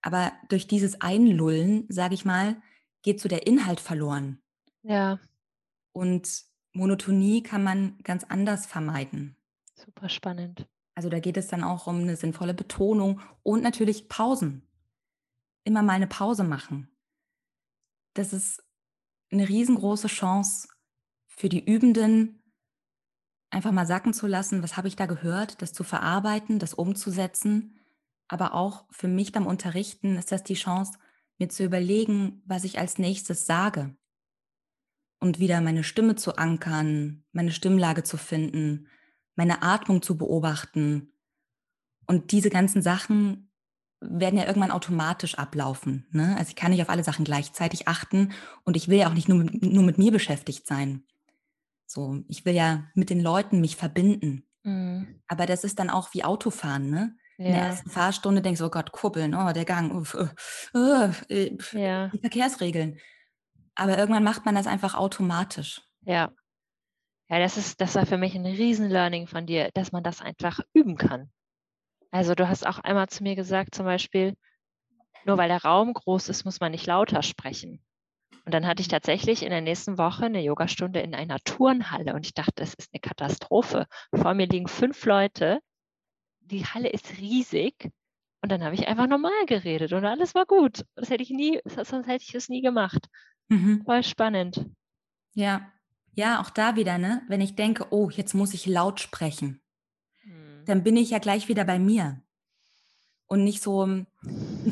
Aber 0.00 0.32
durch 0.48 0.66
dieses 0.66 1.00
Einlullen, 1.00 1.84
sage 1.88 2.14
ich 2.14 2.24
mal, 2.24 2.62
geht 3.02 3.20
so 3.20 3.28
der 3.28 3.46
Inhalt 3.46 3.80
verloren. 3.80 4.40
Ja. 4.82 5.18
Und 5.92 6.44
Monotonie 6.72 7.42
kann 7.42 7.64
man 7.64 7.98
ganz 8.04 8.24
anders 8.24 8.66
vermeiden. 8.66 9.36
Super 9.74 10.08
spannend. 10.08 10.66
Also 10.94 11.08
da 11.08 11.20
geht 11.20 11.36
es 11.36 11.48
dann 11.48 11.62
auch 11.62 11.86
um 11.86 12.00
eine 12.00 12.16
sinnvolle 12.16 12.54
Betonung 12.54 13.20
und 13.42 13.62
natürlich 13.62 14.08
Pausen. 14.08 14.62
Immer 15.64 15.82
mal 15.82 15.94
eine 15.94 16.06
Pause 16.06 16.44
machen. 16.44 16.88
Das 18.14 18.32
ist 18.32 18.64
eine 19.30 19.48
riesengroße 19.48 20.08
Chance 20.08 20.68
für 21.26 21.48
die 21.48 21.64
Übenden, 21.64 22.37
einfach 23.50 23.72
mal 23.72 23.86
sacken 23.86 24.12
zu 24.12 24.26
lassen, 24.26 24.62
was 24.62 24.76
habe 24.76 24.88
ich 24.88 24.96
da 24.96 25.06
gehört, 25.06 25.62
das 25.62 25.72
zu 25.72 25.84
verarbeiten, 25.84 26.58
das 26.58 26.74
umzusetzen. 26.74 27.78
Aber 28.28 28.54
auch 28.54 28.84
für 28.90 29.08
mich 29.08 29.32
beim 29.32 29.46
Unterrichten 29.46 30.16
ist 30.16 30.32
das 30.32 30.44
die 30.44 30.54
Chance, 30.54 30.98
mir 31.38 31.48
zu 31.48 31.64
überlegen, 31.64 32.42
was 32.44 32.64
ich 32.64 32.78
als 32.78 32.98
nächstes 32.98 33.46
sage. 33.46 33.96
Und 35.20 35.38
wieder 35.38 35.60
meine 35.60 35.82
Stimme 35.82 36.14
zu 36.14 36.36
ankern, 36.36 37.24
meine 37.32 37.50
Stimmlage 37.50 38.02
zu 38.02 38.16
finden, 38.16 38.88
meine 39.34 39.62
Atmung 39.62 40.02
zu 40.02 40.16
beobachten. 40.16 41.12
Und 42.06 42.32
diese 42.32 42.50
ganzen 42.50 42.82
Sachen 42.82 43.50
werden 44.00 44.38
ja 44.38 44.46
irgendwann 44.46 44.70
automatisch 44.70 45.36
ablaufen. 45.36 46.06
Ne? 46.10 46.36
Also 46.38 46.50
ich 46.50 46.56
kann 46.56 46.70
nicht 46.70 46.82
auf 46.82 46.88
alle 46.88 47.02
Sachen 47.02 47.24
gleichzeitig 47.24 47.88
achten 47.88 48.32
und 48.64 48.76
ich 48.76 48.88
will 48.88 48.98
ja 48.98 49.08
auch 49.08 49.14
nicht 49.14 49.28
nur 49.28 49.38
mit, 49.38 49.62
nur 49.62 49.82
mit 49.82 49.98
mir 49.98 50.12
beschäftigt 50.12 50.66
sein. 50.66 51.04
So, 51.88 52.22
ich 52.28 52.44
will 52.44 52.54
ja 52.54 52.84
mit 52.94 53.08
den 53.08 53.20
Leuten 53.20 53.60
mich 53.60 53.76
verbinden. 53.76 54.46
Mhm. 54.62 55.20
Aber 55.26 55.46
das 55.46 55.64
ist 55.64 55.78
dann 55.78 55.88
auch 55.88 56.12
wie 56.12 56.22
Autofahren, 56.22 56.90
ne? 56.90 57.16
Ja. 57.38 57.46
In 57.46 57.52
der 57.52 57.62
ersten 57.62 57.90
Fahrstunde 57.90 58.42
denkst 58.42 58.58
du, 58.58 58.66
oh 58.66 58.70
Gott, 58.70 58.92
kuppeln, 58.92 59.34
oh, 59.34 59.52
der 59.52 59.64
Gang, 59.64 59.92
uff, 59.92 60.14
uh, 60.14 60.28
uh, 60.76 61.12
ja. 61.72 62.08
die 62.08 62.18
Verkehrsregeln. 62.18 62.98
Aber 63.74 63.96
irgendwann 63.96 64.24
macht 64.24 64.44
man 64.44 64.56
das 64.56 64.66
einfach 64.66 64.94
automatisch. 64.94 65.80
Ja. 66.00 66.32
Ja, 67.30 67.38
das 67.38 67.56
ist, 67.56 67.80
das 67.80 67.94
war 67.94 68.06
für 68.06 68.18
mich 68.18 68.34
ein 68.34 68.44
Riesen-Learning 68.44 69.28
von 69.28 69.46
dir, 69.46 69.70
dass 69.74 69.92
man 69.92 70.02
das 70.02 70.20
einfach 70.20 70.60
üben 70.72 70.96
kann. 70.96 71.30
Also 72.10 72.34
du 72.34 72.48
hast 72.48 72.66
auch 72.66 72.78
einmal 72.80 73.08
zu 73.08 73.22
mir 73.22 73.36
gesagt, 73.36 73.74
zum 73.74 73.86
Beispiel, 73.86 74.34
nur 75.24 75.38
weil 75.38 75.48
der 75.48 75.62
Raum 75.62 75.92
groß 75.92 76.28
ist, 76.28 76.44
muss 76.44 76.60
man 76.60 76.72
nicht 76.72 76.86
lauter 76.86 77.22
sprechen. 77.22 77.82
Und 78.48 78.54
dann 78.54 78.66
hatte 78.66 78.80
ich 78.80 78.88
tatsächlich 78.88 79.42
in 79.42 79.50
der 79.50 79.60
nächsten 79.60 79.98
Woche 79.98 80.24
eine 80.24 80.40
Yogastunde 80.40 81.00
in 81.00 81.14
einer 81.14 81.38
Turnhalle 81.40 82.14
und 82.14 82.24
ich 82.24 82.32
dachte, 82.32 82.54
das 82.56 82.72
ist 82.72 82.88
eine 82.94 83.00
Katastrophe. 83.00 83.86
Vor 84.14 84.32
mir 84.32 84.46
liegen 84.46 84.68
fünf 84.68 85.04
Leute, 85.04 85.60
die 86.40 86.64
Halle 86.64 86.88
ist 86.88 87.18
riesig 87.18 87.90
und 88.40 88.50
dann 88.50 88.64
habe 88.64 88.74
ich 88.74 88.88
einfach 88.88 89.06
normal 89.06 89.44
geredet 89.44 89.92
und 89.92 90.06
alles 90.06 90.34
war 90.34 90.46
gut. 90.46 90.86
Das 90.94 91.10
hätte 91.10 91.22
ich 91.22 91.28
nie, 91.28 91.60
sonst 91.66 91.92
hätte 92.06 92.24
ich 92.26 92.34
es 92.34 92.48
nie 92.48 92.62
gemacht. 92.62 93.08
Mhm. 93.48 93.82
Voll 93.84 94.02
spannend. 94.02 94.64
Ja, 95.34 95.70
ja, 96.14 96.40
auch 96.40 96.48
da 96.48 96.74
wieder, 96.74 96.96
ne? 96.96 97.20
Wenn 97.28 97.42
ich 97.42 97.54
denke, 97.54 97.88
oh, 97.90 98.08
jetzt 98.08 98.32
muss 98.32 98.54
ich 98.54 98.64
laut 98.64 98.98
sprechen, 98.98 99.60
mhm. 100.24 100.64
dann 100.64 100.82
bin 100.82 100.96
ich 100.96 101.10
ja 101.10 101.18
gleich 101.18 101.48
wieder 101.48 101.66
bei 101.66 101.78
mir 101.78 102.22
und 103.26 103.44
nicht 103.44 103.62
so 103.62 103.84
in 103.84 104.06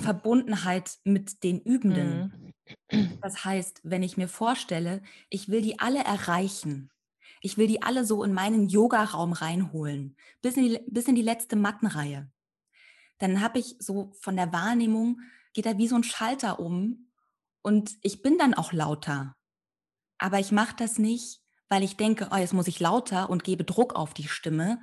Verbundenheit 0.00 0.92
mit 1.04 1.44
den 1.44 1.60
Übenden. 1.60 2.32
Mhm. 2.40 2.45
Das 3.20 3.44
heißt, 3.44 3.81
wenn 3.85 4.02
ich 4.02 4.16
mir 4.16 4.29
vorstelle, 4.29 5.02
ich 5.31 5.48
will 5.48 5.62
die 5.62 5.79
alle 5.79 6.05
erreichen, 6.05 6.90
ich 7.40 7.59
will 7.59 7.66
die 7.66 7.83
alle 7.83 8.05
so 8.05 8.22
in 8.22 8.33
meinen 8.33 8.68
Yoga-Raum 8.68 9.33
reinholen, 9.33 10.16
bis 10.42 10.57
in, 10.57 10.64
die, 10.64 10.81
bis 10.88 11.07
in 11.07 11.14
die 11.14 11.22
letzte 11.22 11.57
Mattenreihe, 11.57 12.31
dann 13.18 13.40
habe 13.40 13.59
ich 13.59 13.76
so 13.79 14.12
von 14.20 14.37
der 14.37 14.52
Wahrnehmung, 14.52 15.20
geht 15.52 15.66
da 15.66 15.79
wie 15.79 15.88
so 15.88 15.96
ein 15.96 16.05
Schalter 16.05 16.61
um 16.61 17.11
und 17.62 17.96
ich 18.02 18.22
bin 18.22 18.38
dann 18.38 18.55
auch 18.55 18.72
lauter. 18.72 19.37
Aber 20.18 20.38
ich 20.38 20.52
mache 20.52 20.76
das 20.76 20.98
nicht, 20.98 21.40
weil 21.68 21.83
ich 21.83 21.96
denke, 21.96 22.29
oh, 22.31 22.37
jetzt 22.37 22.55
muss 22.55 22.68
ich 22.68 22.81
lauter 22.81 23.29
und 23.31 23.44
gebe 23.44 23.64
Druck 23.64 23.94
auf 23.94 24.14
die 24.14 24.29
Stimme, 24.29 24.81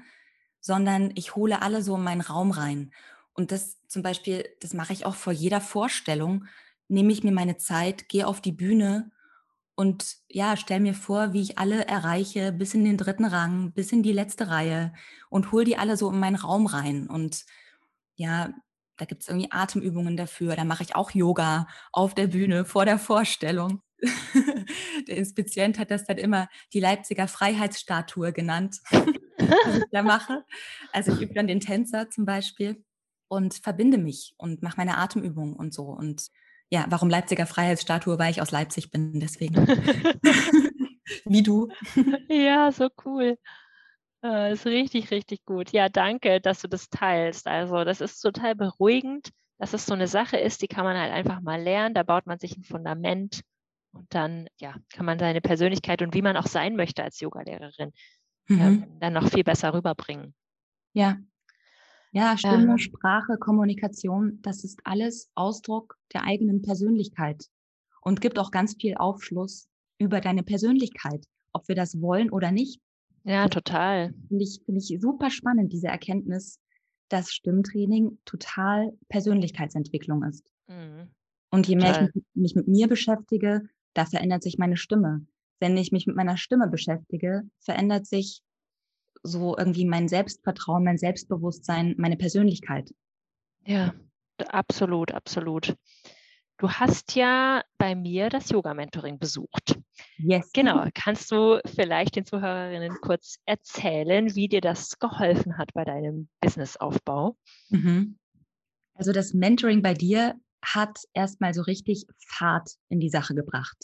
sondern 0.60 1.12
ich 1.16 1.36
hole 1.36 1.62
alle 1.62 1.82
so 1.82 1.96
in 1.96 2.04
meinen 2.04 2.22
Raum 2.22 2.52
rein. 2.52 2.92
Und 3.34 3.52
das 3.52 3.86
zum 3.88 4.04
Beispiel, 4.04 4.46
das 4.62 4.74
mache 4.74 4.94
ich 4.94 5.06
auch 5.06 5.16
vor 5.16 5.34
jeder 5.34 5.62
Vorstellung, 5.62 6.46
nehme 6.88 7.12
ich 7.12 7.24
mir 7.24 7.32
meine 7.32 7.58
Zeit, 7.58 8.10
gehe 8.10 8.28
auf 8.28 8.42
die 8.42 8.52
Bühne 8.52 9.12
und 9.76 10.18
ja, 10.30 10.56
stell 10.56 10.80
mir 10.80 10.94
vor, 10.94 11.34
wie 11.34 11.42
ich 11.42 11.58
alle 11.58 11.86
erreiche, 11.88 12.52
bis 12.52 12.74
in 12.74 12.86
den 12.86 12.98
dritten 12.98 13.26
Rang, 13.26 13.72
bis 13.74 13.92
in 13.92 14.04
die 14.04 14.14
letzte 14.14 14.50
Reihe 14.50 14.94
und 15.30 15.52
hole 15.52 15.66
die 15.66 15.78
alle 15.78 15.98
so 15.98 16.12
in 16.12 16.20
meinen 16.20 16.36
Raum 16.36 16.68
rein. 16.68 17.08
Und 17.08 17.46
ja, 18.16 18.54
da 18.98 19.06
gibt 19.06 19.24
es 19.24 19.30
irgendwie 19.30 19.52
Atemübungen 19.52 20.16
dafür. 20.16 20.56
Da 20.56 20.64
mache 20.64 20.84
ich 20.84 20.96
auch 20.96 21.12
Yoga 21.12 21.68
auf 21.92 22.14
der 22.14 22.28
Bühne 22.28 22.66
vor 22.66 22.86
der 22.86 23.00
Vorstellung. 23.00 23.82
der 25.08 25.18
Inspizient 25.18 25.80
hat 25.80 25.90
das 25.90 26.06
dann 26.06 26.18
immer 26.18 26.50
die 26.74 26.80
Leipziger 26.80 27.28
Freiheitsstatue 27.28 28.32
genannt, 28.32 28.80
was 28.92 29.78
ich 29.78 29.84
da 29.92 30.04
mache. 30.04 30.46
Also 30.92 31.14
ich 31.14 31.22
übe 31.22 31.34
dann 31.34 31.48
den 31.48 31.62
Tänzer 31.62 32.12
zum 32.12 32.26
Beispiel 32.26 32.84
und 33.28 33.56
verbinde 33.56 33.98
mich 33.98 34.36
und 34.38 34.62
mache 34.62 34.78
meine 34.78 34.98
Atemübungen 34.98 35.56
und 35.56 35.74
so. 35.74 35.86
Und 35.86 36.30
ja, 36.74 36.88
warum 36.90 37.08
Leipziger 37.08 37.46
Freiheitsstatue, 37.46 38.18
weil 38.18 38.32
ich 38.32 38.42
aus 38.42 38.50
Leipzig 38.50 38.90
bin, 38.90 39.20
deswegen. 39.20 39.56
Wie 41.26 41.44
du. 41.44 41.70
Ja, 42.28 42.72
so 42.72 42.90
cool. 43.06 43.38
Das 44.22 44.34
äh, 44.34 44.54
ist 44.54 44.66
richtig, 44.66 45.12
richtig 45.12 45.46
gut. 45.46 45.72
Ja, 45.72 45.88
danke, 45.88 46.42
dass 46.42 46.62
du 46.62 46.68
das 46.68 46.90
teilst. 46.90 47.46
Also, 47.46 47.84
das 47.84 48.02
ist 48.02 48.22
total 48.22 48.56
beruhigend, 48.56 49.30
dass 49.60 49.74
es 49.74 49.86
so 49.86 49.94
eine 49.94 50.08
Sache 50.08 50.38
ist, 50.38 50.64
die 50.64 50.68
kann 50.68 50.84
man 50.84 50.98
halt 50.98 51.14
einfach 51.14 51.42
mal 51.42 51.62
lernen. 51.62 51.94
Da 51.94 52.02
baut 52.02 52.26
man 52.26 52.40
sich 52.40 52.58
ein 52.58 52.64
Fundament 52.64 53.42
und 53.92 54.12
dann, 54.12 54.48
ja, 54.58 54.74
kann 54.92 55.06
man 55.06 55.20
seine 55.20 55.42
Persönlichkeit 55.42 56.02
und 56.02 56.16
wie 56.16 56.24
man 56.24 56.38
auch 56.38 56.48
sein 56.48 56.76
möchte 56.76 57.04
als 57.04 57.20
Yogalehrerin 57.20 57.92
mhm. 58.48 58.60
ähm, 58.60 59.00
dann 59.00 59.14
noch 59.14 59.30
viel 59.30 59.44
besser 59.44 59.76
rüberbringen. 59.76 60.34
Ja, 60.94 61.18
ja, 62.14 62.38
Stimme, 62.38 62.74
ähm, 62.74 62.78
Sprache, 62.78 63.38
Kommunikation, 63.38 64.40
das 64.44 64.64
ist 64.64 64.80
alles 64.84 65.30
Ausdruck 65.34 65.98
der 66.14 66.24
eigenen 66.24 66.62
Persönlichkeit 66.62 67.48
und 68.02 68.22
gibt 68.22 68.38
auch 68.38 68.52
ganz 68.52 68.76
viel 68.80 68.96
Aufschluss 68.96 69.68
über 69.98 70.22
deine 70.22 70.44
Persönlichkeit, 70.44 71.26
ob 71.54 71.68
wir 71.68 71.76
das 71.76 72.00
wollen 72.02 72.30
oder 72.30 72.52
nicht. 72.52 72.80
Ja, 73.24 73.48
total. 73.48 74.14
Finde 74.28 74.44
ich, 74.44 74.62
find 74.66 74.78
ich 74.78 75.00
super 75.02 75.32
spannend, 75.32 75.74
diese 75.74 75.88
Erkenntnis, 75.88 76.60
dass 77.10 77.34
Stimmtraining 77.34 78.20
total 78.26 78.92
Persönlichkeitsentwicklung 79.10 80.24
ist. 80.24 80.52
Mhm. 80.68 81.10
Und 81.50 81.68
je 81.68 81.76
mehr 81.76 82.10
ich 82.14 82.24
mich 82.34 82.56
mit 82.56 82.68
mir 82.68 82.88
beschäftige, 82.88 83.64
da 83.94 84.06
verändert 84.06 84.44
sich 84.44 84.58
meine 84.58 84.78
Stimme. 84.78 85.26
Wenn 85.60 85.78
ich 85.78 85.92
mich 85.92 86.06
mit 86.06 86.16
meiner 86.16 86.38
Stimme 86.38 86.68
beschäftige, 86.68 87.44
verändert 87.60 88.06
sich 88.06 88.44
so 89.24 89.58
irgendwie 89.58 89.86
mein 89.86 90.08
Selbstvertrauen, 90.08 90.84
mein 90.84 90.98
Selbstbewusstsein, 90.98 91.96
meine 91.98 92.18
Persönlichkeit. 92.18 92.94
Ja, 93.66 93.94
absolut, 94.50 95.12
absolut. 95.14 95.76
Du 96.58 96.70
hast 96.70 97.16
ja 97.16 97.64
bei 97.78 97.96
mir 97.96 98.30
das 98.30 98.50
Yoga-Mentoring 98.50 99.18
besucht. 99.18 99.80
Yes. 100.18 100.52
Genau. 100.54 100.88
Kannst 100.94 101.32
du 101.32 101.60
vielleicht 101.66 102.16
den 102.16 102.26
Zuhörerinnen 102.26 102.98
kurz 103.02 103.38
erzählen, 103.46 104.36
wie 104.36 104.48
dir 104.48 104.62
das 104.62 105.00
geholfen 105.00 105.58
hat 105.58 105.74
bei 105.74 105.84
deinem 105.84 106.30
Businessaufbau? 106.42 107.38
Mhm. 107.70 108.18
Also 108.94 109.12
das 109.12 109.34
Mentoring 109.34 109.82
bei 109.82 109.94
dir 109.94 110.40
hat 110.64 111.00
erstmal 111.14 111.54
so 111.54 111.64
richtig 111.64 112.06
Fahrt 112.28 112.76
in 112.90 113.00
die 113.00 113.10
Sache 113.10 113.34
gebracht. 113.34 113.78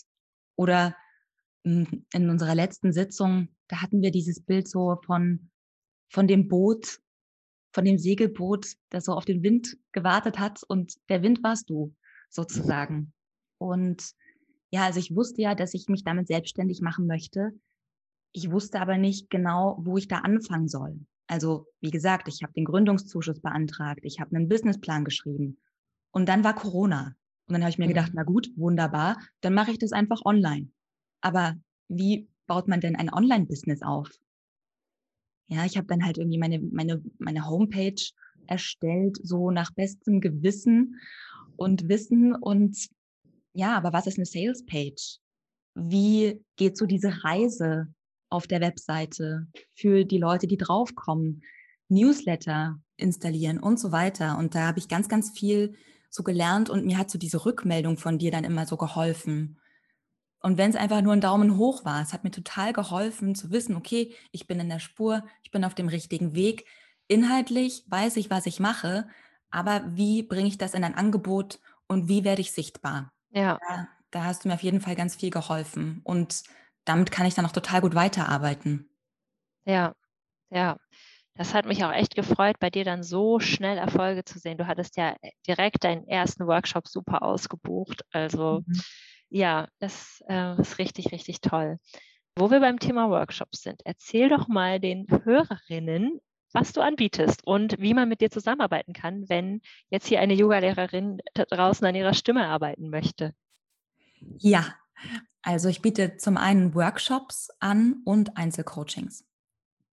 Oder 0.55 0.95
in 1.63 2.29
unserer 2.29 2.55
letzten 2.55 2.93
Sitzung 2.93 3.49
da 3.69 3.81
hatten 3.81 4.01
wir 4.01 4.11
dieses 4.11 4.41
Bild 4.41 4.67
so 4.67 4.97
von, 5.05 5.49
von 6.09 6.27
dem 6.27 6.47
Boot 6.47 6.99
von 7.71 7.85
dem 7.85 7.97
Segelboot, 7.97 8.75
das 8.89 9.05
so 9.05 9.13
auf 9.13 9.25
den 9.25 9.43
Wind 9.43 9.77
gewartet 9.91 10.39
hat 10.39 10.63
und 10.67 10.95
der 11.09 11.21
Wind 11.21 11.43
warst 11.43 11.69
du 11.69 11.93
sozusagen. 12.29 13.13
Und 13.59 14.11
ja, 14.71 14.85
also 14.85 14.99
ich 14.99 15.15
wusste 15.15 15.41
ja, 15.41 15.55
dass 15.55 15.73
ich 15.73 15.87
mich 15.87 16.03
damit 16.03 16.27
selbstständig 16.27 16.81
machen 16.81 17.05
möchte. 17.05 17.51
Ich 18.31 18.51
wusste 18.51 18.81
aber 18.81 18.97
nicht 18.97 19.29
genau, 19.29 19.79
wo 19.81 19.97
ich 19.97 20.07
da 20.07 20.19
anfangen 20.19 20.67
soll. 20.67 20.99
Also 21.27 21.67
wie 21.79 21.91
gesagt, 21.91 22.27
ich 22.27 22.41
habe 22.41 22.53
den 22.53 22.65
Gründungszuschuss 22.65 23.39
beantragt, 23.39 24.01
ich 24.03 24.19
habe 24.19 24.35
einen 24.35 24.49
Businessplan 24.49 25.05
geschrieben 25.05 25.59
und 26.11 26.27
dann 26.27 26.43
war 26.43 26.55
Corona. 26.55 27.15
Und 27.45 27.53
dann 27.53 27.61
habe 27.61 27.71
ich 27.71 27.77
mir 27.77 27.87
gedacht, 27.87 28.09
mhm. 28.09 28.15
na 28.15 28.23
gut, 28.23 28.49
wunderbar, 28.55 29.17
dann 29.41 29.53
mache 29.53 29.71
ich 29.71 29.79
das 29.79 29.91
einfach 29.91 30.21
online. 30.25 30.69
Aber 31.21 31.55
wie 31.87 32.27
baut 32.47 32.67
man 32.67 32.81
denn 32.81 32.95
ein 32.95 33.11
Online-Business 33.11 33.81
auf? 33.81 34.09
Ja, 35.47 35.65
ich 35.65 35.77
habe 35.77 35.87
dann 35.87 36.05
halt 36.05 36.17
irgendwie 36.17 36.37
meine, 36.37 36.59
meine, 36.59 37.03
meine 37.17 37.47
Homepage 37.47 38.01
erstellt, 38.47 39.17
so 39.21 39.51
nach 39.51 39.71
bestem 39.71 40.21
Gewissen 40.21 40.99
und 41.55 41.89
Wissen. 41.89 42.35
Und 42.35 42.87
ja, 43.53 43.75
aber 43.75 43.93
was 43.93 44.07
ist 44.07 44.17
eine 44.17 44.25
Sales-Page? 44.25 45.19
Wie 45.75 46.43
geht 46.55 46.77
so 46.77 46.85
diese 46.85 47.23
Reise 47.23 47.87
auf 48.29 48.47
der 48.47 48.61
Webseite 48.61 49.47
für 49.73 50.05
die 50.05 50.17
Leute, 50.17 50.47
die 50.47 50.57
draufkommen? 50.57 51.41
Newsletter 51.89 52.79
installieren 52.97 53.59
und 53.59 53.79
so 53.79 53.91
weiter. 53.91 54.37
Und 54.37 54.55
da 54.55 54.67
habe 54.67 54.79
ich 54.79 54.87
ganz, 54.87 55.09
ganz 55.09 55.31
viel 55.31 55.73
so 56.09 56.23
gelernt 56.23 56.69
und 56.69 56.85
mir 56.85 56.97
hat 56.97 57.09
so 57.09 57.17
diese 57.17 57.45
Rückmeldung 57.45 57.97
von 57.97 58.17
dir 58.17 58.31
dann 58.31 58.43
immer 58.43 58.65
so 58.65 58.77
geholfen. 58.77 59.59
Und 60.41 60.57
wenn 60.57 60.69
es 60.69 60.75
einfach 60.75 61.01
nur 61.01 61.13
ein 61.13 61.21
Daumen 61.21 61.57
hoch 61.57 61.83
war, 61.85 62.01
es 62.01 62.13
hat 62.13 62.23
mir 62.23 62.31
total 62.31 62.73
geholfen 62.73 63.35
zu 63.35 63.51
wissen, 63.51 63.75
okay, 63.75 64.15
ich 64.31 64.47
bin 64.47 64.59
in 64.59 64.69
der 64.69 64.79
Spur, 64.79 65.23
ich 65.43 65.51
bin 65.51 65.65
auf 65.65 65.75
dem 65.75 65.89
richtigen 65.89 66.33
Weg. 66.33 66.65
Inhaltlich 67.07 67.83
weiß 67.87 68.17
ich, 68.17 68.29
was 68.29 68.45
ich 68.45 68.59
mache, 68.59 69.07
aber 69.49 69.83
wie 69.87 70.23
bringe 70.23 70.47
ich 70.47 70.57
das 70.57 70.73
in 70.73 70.83
ein 70.83 70.95
Angebot 70.95 71.59
und 71.87 72.07
wie 72.07 72.23
werde 72.23 72.41
ich 72.41 72.51
sichtbar? 72.51 73.11
Ja. 73.31 73.59
Da, 73.67 73.87
da 74.11 74.23
hast 74.23 74.43
du 74.43 74.47
mir 74.47 74.53
auf 74.53 74.63
jeden 74.63 74.81
Fall 74.81 74.95
ganz 74.95 75.15
viel 75.15 75.29
geholfen 75.29 76.01
und 76.03 76.43
damit 76.85 77.11
kann 77.11 77.25
ich 77.25 77.35
dann 77.35 77.45
auch 77.45 77.51
total 77.51 77.81
gut 77.81 77.95
weiterarbeiten. 77.95 78.89
Ja, 79.65 79.93
ja. 80.49 80.77
Das 81.35 81.53
hat 81.53 81.65
mich 81.65 81.85
auch 81.85 81.91
echt 81.93 82.15
gefreut, 82.15 82.57
bei 82.59 82.69
dir 82.69 82.83
dann 82.83 83.01
so 83.01 83.39
schnell 83.39 83.77
Erfolge 83.77 84.25
zu 84.25 84.39
sehen. 84.39 84.57
Du 84.57 84.67
hattest 84.67 84.97
ja 84.97 85.15
äh, 85.21 85.31
direkt 85.47 85.85
deinen 85.85 86.05
ersten 86.05 86.47
Workshop 86.47 86.87
super 86.87 87.21
ausgebucht. 87.21 88.01
Also 88.11 88.63
mhm. 88.65 88.81
Ja, 89.29 89.67
das 89.79 90.23
äh, 90.27 90.59
ist 90.59 90.77
richtig, 90.79 91.11
richtig 91.11 91.41
toll. 91.41 91.77
Wo 92.35 92.51
wir 92.51 92.59
beim 92.59 92.79
Thema 92.79 93.09
Workshops 93.09 93.63
sind, 93.63 93.81
erzähl 93.85 94.29
doch 94.29 94.47
mal 94.47 94.79
den 94.79 95.07
Hörerinnen, 95.23 96.19
was 96.51 96.73
du 96.73 96.81
anbietest 96.81 97.45
und 97.45 97.79
wie 97.79 97.93
man 97.93 98.09
mit 98.09 98.21
dir 98.21 98.31
zusammenarbeiten 98.31 98.93
kann, 98.93 99.27
wenn 99.29 99.61
jetzt 99.89 100.07
hier 100.07 100.19
eine 100.19 100.33
Yogalehrerin 100.33 101.19
draußen 101.33 101.85
an 101.85 101.95
ihrer 101.95 102.13
Stimme 102.13 102.47
arbeiten 102.47 102.89
möchte. 102.89 103.33
Ja, 104.37 104.75
also 105.41 105.69
ich 105.69 105.81
biete 105.81 106.17
zum 106.17 106.37
einen 106.37 106.73
Workshops 106.75 107.49
an 107.59 108.01
und 108.03 108.35
Einzelcoachings. 108.37 109.25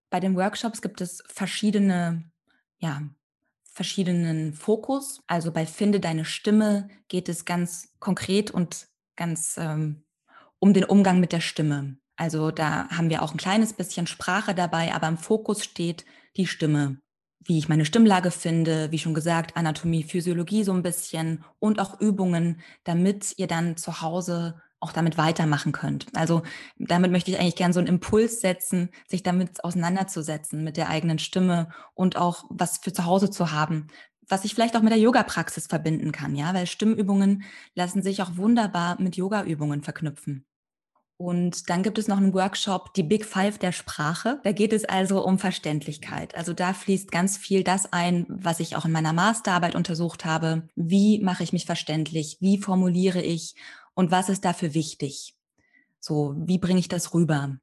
Bei 0.09 0.19
den 0.19 0.35
Workshops 0.35 0.81
gibt 0.81 1.01
es 1.01 1.23
verschiedene, 1.27 2.31
ja, 2.77 3.01
verschiedenen 3.63 4.53
Fokus. 4.53 5.21
Also 5.27 5.51
bei 5.51 5.65
Finde 5.65 5.99
deine 5.99 6.25
Stimme 6.25 6.87
geht 7.09 7.27
es 7.27 7.43
ganz 7.43 7.93
konkret 7.99 8.49
und 8.49 8.87
ganz 9.15 9.57
ähm, 9.57 10.03
um 10.59 10.73
den 10.73 10.85
Umgang 10.85 11.19
mit 11.19 11.31
der 11.31 11.41
Stimme. 11.41 11.97
Also 12.15 12.51
da 12.51 12.87
haben 12.89 13.09
wir 13.09 13.21
auch 13.21 13.33
ein 13.33 13.37
kleines 13.37 13.73
bisschen 13.73 14.07
Sprache 14.07 14.55
dabei, 14.55 14.93
aber 14.93 15.07
im 15.07 15.17
Fokus 15.17 15.63
steht 15.63 16.05
die 16.37 16.47
Stimme. 16.47 16.99
Wie 17.39 17.59
ich 17.59 17.69
meine 17.69 17.85
Stimmlage 17.85 18.31
finde, 18.31 18.91
wie 18.91 18.97
schon 18.97 19.13
gesagt, 19.13 19.55
Anatomie, 19.55 20.03
Physiologie 20.03 20.63
so 20.63 20.73
ein 20.73 20.81
bisschen 20.81 21.43
und 21.59 21.79
auch 21.79 21.99
Übungen, 21.99 22.61
damit 22.83 23.37
ihr 23.37 23.47
dann 23.47 23.77
zu 23.77 24.01
Hause 24.01 24.61
auch 24.79 24.91
damit 24.91 25.17
weitermachen 25.17 25.71
könnt. 25.71 26.07
Also 26.15 26.43
damit 26.77 27.11
möchte 27.11 27.31
ich 27.31 27.39
eigentlich 27.39 27.55
gerne 27.55 27.73
so 27.73 27.79
einen 27.79 27.87
Impuls 27.87 28.41
setzen, 28.41 28.89
sich 29.07 29.23
damit 29.23 29.63
auseinanderzusetzen 29.63 30.63
mit 30.63 30.77
der 30.77 30.89
eigenen 30.89 31.19
Stimme 31.19 31.69
und 31.93 32.17
auch 32.17 32.45
was 32.49 32.77
für 32.79 32.93
zu 32.93 33.05
Hause 33.05 33.29
zu 33.29 33.51
haben, 33.51 33.87
was 34.27 34.45
ich 34.45 34.53
vielleicht 34.53 34.75
auch 34.75 34.81
mit 34.81 34.91
der 34.91 34.99
Yoga-Praxis 34.99 35.67
verbinden 35.67 36.11
kann, 36.11 36.35
ja, 36.35 36.53
weil 36.53 36.67
Stimmübungen 36.67 37.43
lassen 37.73 38.01
sich 38.01 38.21
auch 38.21 38.37
wunderbar 38.37 38.99
mit 39.01 39.15
Yoga-Übungen 39.15 39.83
verknüpfen. 39.83 40.45
Und 41.17 41.69
dann 41.69 41.81
gibt 41.81 41.97
es 41.97 42.09
noch 42.09 42.17
einen 42.17 42.33
Workshop, 42.33 42.93
die 42.93 43.03
Big 43.03 43.23
Five 43.23 43.57
der 43.57 43.71
Sprache. 43.71 44.41
Da 44.43 44.51
geht 44.51 44.73
es 44.73 44.83
also 44.83 45.25
um 45.25 45.39
Verständlichkeit. 45.39 46.35
Also 46.35 46.51
da 46.51 46.73
fließt 46.73 47.09
ganz 47.09 47.37
viel 47.37 47.63
das 47.63 47.93
ein, 47.93 48.25
was 48.27 48.59
ich 48.59 48.75
auch 48.75 48.83
in 48.83 48.91
meiner 48.91 49.13
Masterarbeit 49.13 49.75
untersucht 49.75 50.25
habe. 50.25 50.67
Wie 50.75 51.19
mache 51.23 51.43
ich 51.43 51.53
mich 51.53 51.65
verständlich? 51.65 52.37
Wie 52.41 52.57
formuliere 52.57 53.21
ich? 53.21 53.55
und 53.95 54.11
was 54.11 54.29
ist 54.29 54.45
dafür 54.45 54.75
wichtig? 54.75 55.35
So, 55.99 56.35
wie 56.37 56.59
bringe 56.59 56.79
ich 56.79 56.87
das 56.87 57.15
rüber? 57.15 57.57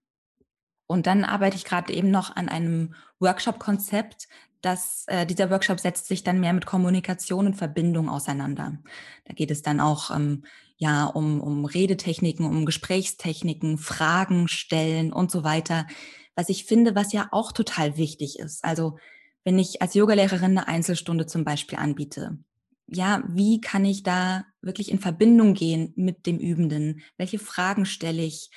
Und 0.88 1.06
dann 1.06 1.24
arbeite 1.24 1.56
ich 1.56 1.64
gerade 1.64 1.92
eben 1.92 2.10
noch 2.10 2.34
an 2.34 2.48
einem 2.48 2.94
Workshop-Konzept. 3.20 4.26
Dass 4.62 5.04
äh, 5.08 5.26
dieser 5.26 5.50
Workshop 5.50 5.80
setzt 5.80 6.06
sich 6.06 6.22
dann 6.24 6.40
mehr 6.40 6.52
mit 6.52 6.66
Kommunikation 6.66 7.46
und 7.46 7.54
Verbindung 7.54 8.08
auseinander. 8.08 8.78
Da 9.24 9.34
geht 9.34 9.50
es 9.50 9.62
dann 9.62 9.80
auch 9.80 10.10
ähm, 10.10 10.44
ja 10.76 11.06
um, 11.06 11.40
um 11.40 11.64
Redetechniken, 11.64 12.46
um 12.46 12.64
Gesprächstechniken, 12.64 13.78
Fragen 13.78 14.48
stellen 14.48 15.12
und 15.12 15.30
so 15.30 15.44
weiter. 15.44 15.86
Was 16.34 16.48
ich 16.48 16.64
finde, 16.64 16.94
was 16.94 17.12
ja 17.12 17.28
auch 17.32 17.52
total 17.52 17.96
wichtig 17.96 18.38
ist. 18.38 18.64
Also 18.64 18.96
wenn 19.44 19.58
ich 19.58 19.82
als 19.82 19.94
Yogalehrerin 19.94 20.56
eine 20.56 20.68
Einzelstunde 20.68 21.26
zum 21.26 21.44
Beispiel 21.44 21.78
anbiete, 21.78 22.38
ja, 22.86 23.22
wie 23.26 23.60
kann 23.60 23.84
ich 23.84 24.02
da 24.02 24.44
wirklich 24.60 24.90
in 24.90 24.98
Verbindung 24.98 25.54
gehen 25.54 25.92
mit 25.96 26.26
dem 26.26 26.38
Übenden? 26.38 27.02
Welche 27.16 27.38
Fragen 27.38 27.86
stelle 27.86 28.22
ich? 28.22 28.50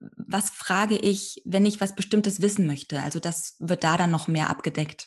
Was 0.00 0.50
frage 0.50 0.96
ich, 0.96 1.42
wenn 1.44 1.66
ich 1.66 1.80
was 1.80 1.94
Bestimmtes 1.94 2.40
wissen 2.40 2.66
möchte? 2.66 3.02
Also 3.02 3.20
das 3.20 3.56
wird 3.58 3.84
da 3.84 3.96
dann 3.96 4.10
noch 4.10 4.28
mehr 4.28 4.50
abgedeckt. 4.50 5.06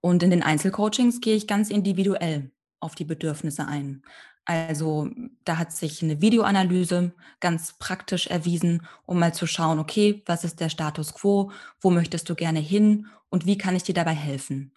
Und 0.00 0.22
in 0.22 0.30
den 0.30 0.42
Einzelcoachings 0.42 1.20
gehe 1.20 1.36
ich 1.36 1.46
ganz 1.46 1.70
individuell 1.70 2.50
auf 2.80 2.94
die 2.94 3.04
Bedürfnisse 3.04 3.66
ein. 3.66 4.02
Also 4.44 5.10
da 5.44 5.58
hat 5.58 5.72
sich 5.72 6.02
eine 6.02 6.22
Videoanalyse 6.22 7.12
ganz 7.40 7.74
praktisch 7.78 8.28
erwiesen, 8.28 8.86
um 9.04 9.18
mal 9.18 9.34
zu 9.34 9.46
schauen, 9.46 9.78
okay, 9.78 10.22
was 10.24 10.44
ist 10.44 10.60
der 10.60 10.70
Status 10.70 11.12
quo, 11.12 11.52
wo 11.82 11.90
möchtest 11.90 12.30
du 12.30 12.34
gerne 12.34 12.60
hin 12.60 13.08
und 13.28 13.44
wie 13.44 13.58
kann 13.58 13.76
ich 13.76 13.82
dir 13.82 13.94
dabei 13.94 14.14
helfen? 14.14 14.72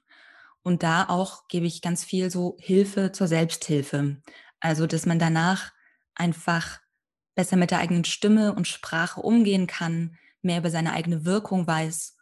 Und 0.61 0.83
da 0.83 1.07
auch 1.07 1.47
gebe 1.47 1.67
ich 1.67 1.81
ganz 1.81 2.03
viel 2.03 2.29
so 2.29 2.57
Hilfe 2.59 3.13
zur 3.13 3.27
Selbsthilfe. 3.27 4.21
Also, 4.59 4.87
dass 4.87 5.05
man 5.05 5.19
danach 5.19 5.71
einfach 6.15 6.81
besser 7.33 7.55
mit 7.55 7.71
der 7.71 7.79
eigenen 7.79 8.03
Stimme 8.03 8.53
und 8.53 8.67
Sprache 8.67 9.21
umgehen 9.21 9.67
kann, 9.67 10.17
mehr 10.41 10.59
über 10.59 10.69
seine 10.69 10.91
eigene 10.93 11.23
Wirkung 11.25 11.65
weiß 11.65 12.17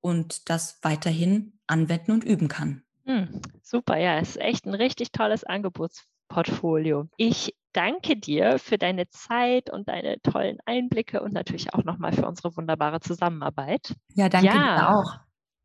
und 0.00 0.48
das 0.50 0.78
weiterhin 0.82 1.58
anwenden 1.66 2.12
und 2.12 2.24
üben 2.24 2.48
kann. 2.48 2.82
Hm, 3.04 3.40
super, 3.62 3.96
ja, 3.96 4.18
es 4.18 4.30
ist 4.30 4.40
echt 4.40 4.66
ein 4.66 4.74
richtig 4.74 5.12
tolles 5.12 5.44
Angebotsportfolio. 5.44 7.08
Ich 7.16 7.54
danke 7.72 8.16
dir 8.16 8.58
für 8.58 8.78
deine 8.78 9.08
Zeit 9.08 9.70
und 9.70 9.88
deine 9.88 10.20
tollen 10.22 10.58
Einblicke 10.64 11.20
und 11.20 11.32
natürlich 11.32 11.74
auch 11.74 11.84
nochmal 11.84 12.12
für 12.12 12.26
unsere 12.26 12.56
wunderbare 12.56 13.00
Zusammenarbeit. 13.00 13.94
Ja, 14.14 14.28
danke 14.28 14.48
ja. 14.48 14.76
dir 14.76 14.96
auch. 14.96 15.18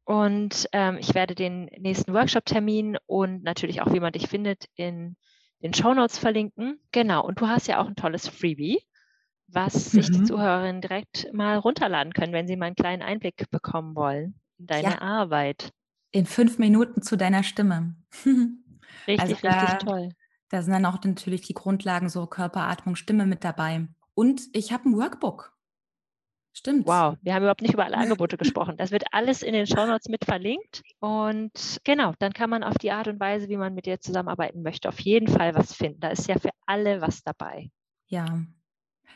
Und 0.05 0.69
ähm, 0.71 0.97
ich 0.99 1.15
werde 1.15 1.33
den 1.33 1.65
nächsten 1.77 2.13
Workshop-Termin 2.13 2.97
und 3.07 3.43
natürlich 3.43 3.81
auch, 3.81 3.91
wie 3.91 3.99
man 3.99 4.13
dich 4.13 4.27
findet, 4.27 4.65
in 4.75 5.15
den 5.63 5.73
Show 5.73 5.93
Notes 5.93 6.19
verlinken. 6.19 6.79
Genau, 6.91 7.25
und 7.25 7.41
du 7.41 7.47
hast 7.47 7.67
ja 7.67 7.81
auch 7.81 7.87
ein 7.87 7.95
tolles 7.95 8.27
Freebie, 8.27 8.83
was 9.47 9.73
mhm. 9.73 10.01
sich 10.01 10.11
die 10.11 10.19
mhm. 10.19 10.25
Zuhörerinnen 10.25 10.81
direkt 10.81 11.31
mal 11.33 11.57
runterladen 11.57 12.13
können, 12.13 12.33
wenn 12.33 12.47
sie 12.47 12.55
mal 12.55 12.67
einen 12.67 12.75
kleinen 12.75 13.01
Einblick 13.01 13.49
bekommen 13.51 13.95
wollen 13.95 14.39
in 14.57 14.67
deine 14.67 14.89
ja. 14.89 15.01
Arbeit. 15.01 15.71
In 16.11 16.25
fünf 16.25 16.59
Minuten 16.59 17.01
zu 17.01 17.17
deiner 17.17 17.43
Stimme. 17.43 17.95
richtig, 19.07 19.19
also 19.19 19.35
da, 19.41 19.59
richtig 19.61 19.87
toll. 19.87 20.09
Da 20.49 20.61
sind 20.61 20.73
dann 20.73 20.85
auch 20.85 21.03
natürlich 21.03 21.41
die 21.41 21.53
Grundlagen, 21.53 22.09
so 22.09 22.25
Körperatmung, 22.27 22.95
Stimme 22.95 23.25
mit 23.25 23.43
dabei. 23.43 23.87
Und 24.13 24.41
ich 24.53 24.71
habe 24.71 24.89
ein 24.89 24.97
Workbook. 24.97 25.55
Stimmt. 26.53 26.87
Wow, 26.87 27.17
wir 27.21 27.33
haben 27.33 27.43
überhaupt 27.43 27.61
nicht 27.61 27.73
über 27.73 27.83
alle 27.83 27.97
Angebote 27.97 28.37
gesprochen. 28.37 28.77
Das 28.77 28.91
wird 28.91 29.03
alles 29.11 29.41
in 29.41 29.53
den 29.53 29.67
Shownotes 29.67 30.07
mit 30.07 30.23
verlinkt. 30.23 30.83
Und 30.99 31.81
genau, 31.83 32.13
dann 32.19 32.31
kann 32.31 32.49
man 32.49 32.63
auf 32.63 32.77
die 32.77 32.91
Art 32.91 33.09
und 33.09 33.19
Weise, 33.19 33.49
wie 33.49 33.57
man 33.57 33.73
mit 33.73 33.85
dir 33.85 33.99
zusammenarbeiten 33.99 34.61
möchte, 34.61 34.87
auf 34.87 34.99
jeden 35.01 35.27
Fall 35.27 35.53
was 35.53 35.73
finden. 35.73 35.99
Da 35.99 36.09
ist 36.09 36.27
ja 36.27 36.39
für 36.39 36.51
alle 36.65 37.01
was 37.01 37.23
dabei. 37.23 37.69
Ja. 38.07 38.25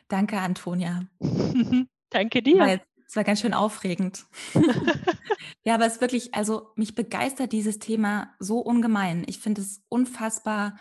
Danke, 0.08 0.40
Antonia. 0.40 1.06
Danke 2.10 2.42
dir. 2.42 2.82
Es 3.08 3.16
war 3.16 3.24
ganz 3.24 3.42
schön 3.42 3.54
aufregend. 3.54 4.26
ja, 5.64 5.76
aber 5.76 5.86
es 5.86 5.94
ist 5.94 6.02
wirklich, 6.02 6.36
also 6.36 6.72
mich 6.76 6.94
begeistert 6.94 7.52
dieses 7.52 7.80
Thema 7.80 8.36
so 8.40 8.60
ungemein. 8.60 9.24
Ich 9.28 9.40
finde 9.40 9.62
es 9.62 9.84
unfassbar, 9.90 10.78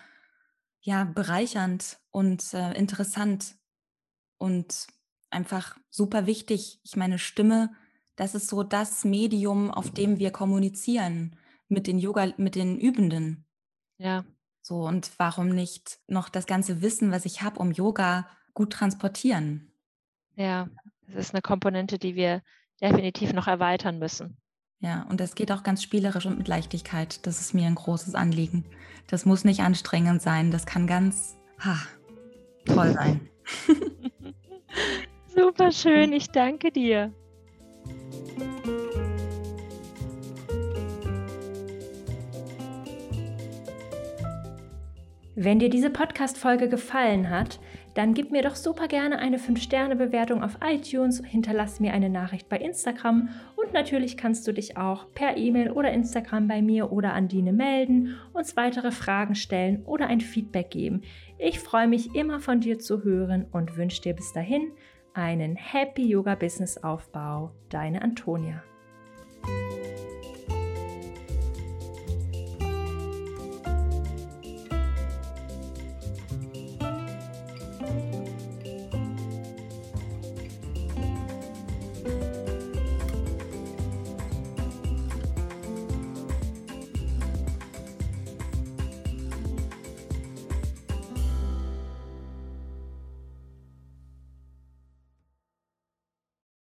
ja, 0.80 1.04
bereichernd 1.04 1.98
und 2.10 2.52
äh, 2.52 2.72
interessant. 2.74 3.56
Und 4.36 4.86
einfach 5.30 5.78
super 5.90 6.26
wichtig. 6.26 6.80
Ich 6.84 6.96
meine, 6.96 7.18
Stimme, 7.18 7.70
das 8.16 8.34
ist 8.34 8.48
so 8.48 8.62
das 8.62 9.04
Medium, 9.04 9.70
auf 9.70 9.90
dem 9.90 10.18
wir 10.18 10.30
kommunizieren. 10.30 11.36
mit 11.68 11.86
den 11.86 11.98
Yoga, 11.98 12.32
mit 12.36 12.54
den 12.54 12.78
Übenden. 12.78 13.46
Ja. 13.98 14.24
So, 14.62 14.86
und 14.86 15.10
warum 15.18 15.48
nicht 15.48 15.98
noch 16.06 16.28
das 16.28 16.46
ganze 16.46 16.82
Wissen, 16.82 17.10
was 17.10 17.24
ich 17.24 17.42
habe 17.42 17.58
um 17.58 17.72
Yoga, 17.72 18.28
gut 18.58 18.72
transportieren? 18.72 19.70
Ja, 20.34 20.68
das 21.06 21.26
ist 21.26 21.32
eine 21.32 21.42
Komponente, 21.42 21.96
die 21.96 22.16
wir 22.16 22.42
definitiv 22.80 23.32
noch 23.32 23.46
erweitern 23.46 24.00
müssen. 24.00 24.36
Ja, 24.80 25.06
und 25.08 25.20
das 25.20 25.36
geht 25.36 25.52
auch 25.52 25.62
ganz 25.62 25.80
spielerisch 25.80 26.26
und 26.26 26.38
mit 26.38 26.48
Leichtigkeit. 26.48 27.24
Das 27.24 27.40
ist 27.40 27.54
mir 27.54 27.66
ein 27.66 27.76
großes 27.76 28.16
Anliegen. 28.16 28.64
Das 29.06 29.24
muss 29.24 29.44
nicht 29.44 29.60
anstrengend 29.60 30.22
sein. 30.22 30.50
Das 30.50 30.66
kann 30.66 30.88
ganz 30.88 31.36
ha, 31.60 31.78
toll 32.64 32.94
sein. 32.94 33.28
Super 35.36 35.70
schön. 35.70 36.12
Ich 36.12 36.30
danke 36.30 36.72
dir. 36.72 37.12
Wenn 45.36 45.60
dir 45.60 45.70
diese 45.70 45.90
Podcast-Folge 45.90 46.68
gefallen 46.68 47.30
hat, 47.30 47.60
dann 47.98 48.14
gib 48.14 48.30
mir 48.30 48.42
doch 48.42 48.54
super 48.54 48.86
gerne 48.86 49.18
eine 49.18 49.38
5-Sterne-Bewertung 49.38 50.44
auf 50.44 50.58
iTunes, 50.64 51.20
hinterlass 51.26 51.80
mir 51.80 51.92
eine 51.92 52.08
Nachricht 52.08 52.48
bei 52.48 52.56
Instagram 52.56 53.28
und 53.56 53.72
natürlich 53.72 54.16
kannst 54.16 54.46
du 54.46 54.52
dich 54.52 54.76
auch 54.76 55.12
per 55.14 55.36
E-Mail 55.36 55.72
oder 55.72 55.90
Instagram 55.90 56.46
bei 56.46 56.62
mir 56.62 56.92
oder 56.92 57.12
an 57.12 57.26
Dine 57.26 57.52
melden, 57.52 58.14
uns 58.32 58.56
weitere 58.56 58.92
Fragen 58.92 59.34
stellen 59.34 59.84
oder 59.84 60.06
ein 60.06 60.20
Feedback 60.20 60.70
geben. 60.70 61.02
Ich 61.38 61.58
freue 61.58 61.88
mich 61.88 62.14
immer 62.14 62.38
von 62.38 62.60
dir 62.60 62.78
zu 62.78 63.02
hören 63.02 63.46
und 63.50 63.76
wünsche 63.76 64.00
dir 64.00 64.14
bis 64.14 64.32
dahin 64.32 64.70
einen 65.12 65.56
Happy 65.56 66.08
Yoga 66.08 66.36
Business 66.36 66.78
Aufbau. 66.78 67.50
Deine 67.68 68.02
Antonia. 68.02 68.62